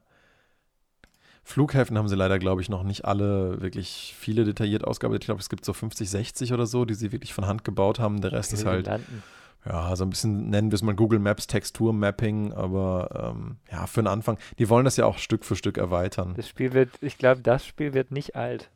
[1.42, 5.24] Flughäfen haben sie leider, glaube ich, noch nicht alle wirklich viele detailliert ausgearbeitet.
[5.24, 7.98] Ich glaube, es gibt so 50, 60 oder so, die sie wirklich von Hand gebaut
[7.98, 8.20] haben.
[8.20, 9.22] Der Rest okay, ist halt, landen.
[9.64, 14.02] ja, so ein bisschen, nennen wir es mal Google Maps Texturmapping, aber ähm, ja, für
[14.02, 14.38] den Anfang.
[14.58, 16.34] Die wollen das ja auch Stück für Stück erweitern.
[16.36, 18.70] Das Spiel wird, ich glaube, das Spiel wird nicht alt.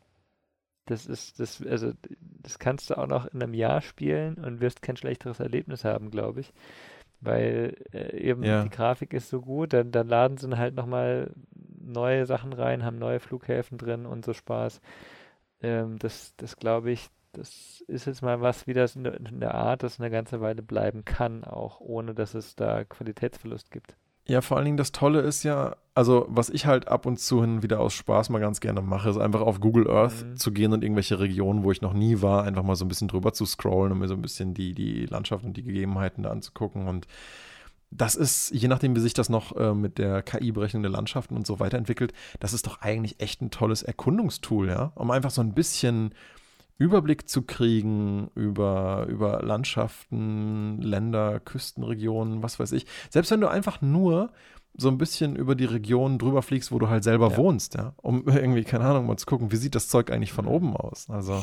[0.85, 4.81] Das ist, das, also, das kannst du auch noch in einem Jahr spielen und wirst
[4.81, 6.53] kein schlechteres Erlebnis haben, glaube ich.
[7.21, 8.63] Weil äh, eben ja.
[8.63, 11.31] die Grafik ist so gut, dann, dann laden sie halt nochmal
[11.81, 14.81] neue Sachen rein, haben neue Flughäfen drin und so Spaß.
[15.61, 19.39] Ähm, das, das glaube ich, das ist jetzt mal was, wie das in der, in
[19.39, 23.95] der Art, das eine ganze Weile bleiben kann, auch ohne dass es da Qualitätsverlust gibt.
[24.27, 27.41] Ja, vor allen Dingen das Tolle ist ja, also was ich halt ab und zu
[27.41, 30.35] hin wieder aus Spaß mal ganz gerne mache, ist einfach auf Google Earth mhm.
[30.37, 33.07] zu gehen und irgendwelche Regionen, wo ich noch nie war, einfach mal so ein bisschen
[33.07, 36.31] drüber zu scrollen und mir so ein bisschen die, die Landschaft und die Gegebenheiten da
[36.31, 36.87] anzugucken.
[36.87, 37.07] Und
[37.91, 41.45] das ist, je nachdem, wie sich das noch äh, mit der KI-Berechnung der Landschaften und
[41.45, 45.53] so weiterentwickelt, das ist doch eigentlich echt ein tolles Erkundungstool, ja, um einfach so ein
[45.53, 46.15] bisschen
[46.77, 52.85] Überblick zu kriegen über, über Landschaften, Länder, Küstenregionen, was weiß ich.
[53.09, 54.31] Selbst wenn du einfach nur
[54.77, 57.37] so ein bisschen über die Region drüber fliegst, wo du halt selber ja.
[57.37, 60.47] wohnst, ja, um irgendwie, keine Ahnung, mal zu gucken, wie sieht das Zeug eigentlich von
[60.47, 61.09] oben aus.
[61.09, 61.41] Also,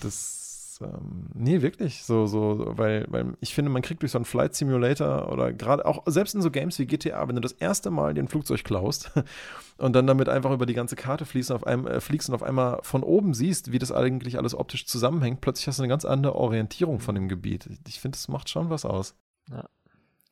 [0.00, 0.41] das
[0.80, 2.04] ähm, nee, wirklich.
[2.04, 5.84] So, so, weil, weil ich finde, man kriegt durch so einen Flight Simulator oder gerade
[5.84, 9.10] auch selbst in so Games wie GTA, wenn du das erste Mal den Flugzeug klaust
[9.78, 12.34] und dann damit einfach über die ganze Karte fließt und auf einem, äh, fliegst und
[12.34, 15.90] auf einmal von oben siehst, wie das eigentlich alles optisch zusammenhängt, plötzlich hast du eine
[15.90, 17.68] ganz andere Orientierung von dem Gebiet.
[17.86, 19.14] Ich finde, das macht schon was aus.
[19.50, 19.68] Ja,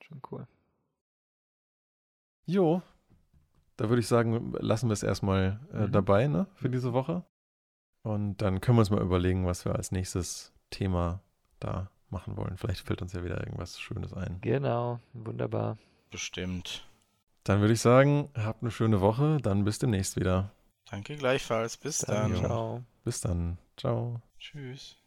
[0.03, 0.47] schon cool.
[2.47, 2.83] Jo,
[3.77, 5.93] da würde ich sagen, lassen wir es erstmal äh, mhm.
[5.93, 7.25] dabei, ne, für diese Woche.
[8.03, 11.23] Und dann können wir uns mal überlegen, was wir als nächstes Thema
[11.59, 12.57] da machen wollen.
[12.57, 14.39] Vielleicht fällt uns ja wieder irgendwas Schönes ein.
[14.41, 15.77] Genau, wunderbar.
[16.11, 16.87] Bestimmt.
[17.45, 20.51] Dann würde ich sagen, habt eine schöne Woche, dann bis demnächst wieder.
[20.91, 21.77] Danke gleichfalls.
[21.77, 22.33] Bis dann.
[22.33, 22.45] dann.
[22.45, 22.85] Ciao.
[23.05, 23.59] Bis dann.
[23.77, 24.21] Ciao.
[24.39, 25.00] Tschüss.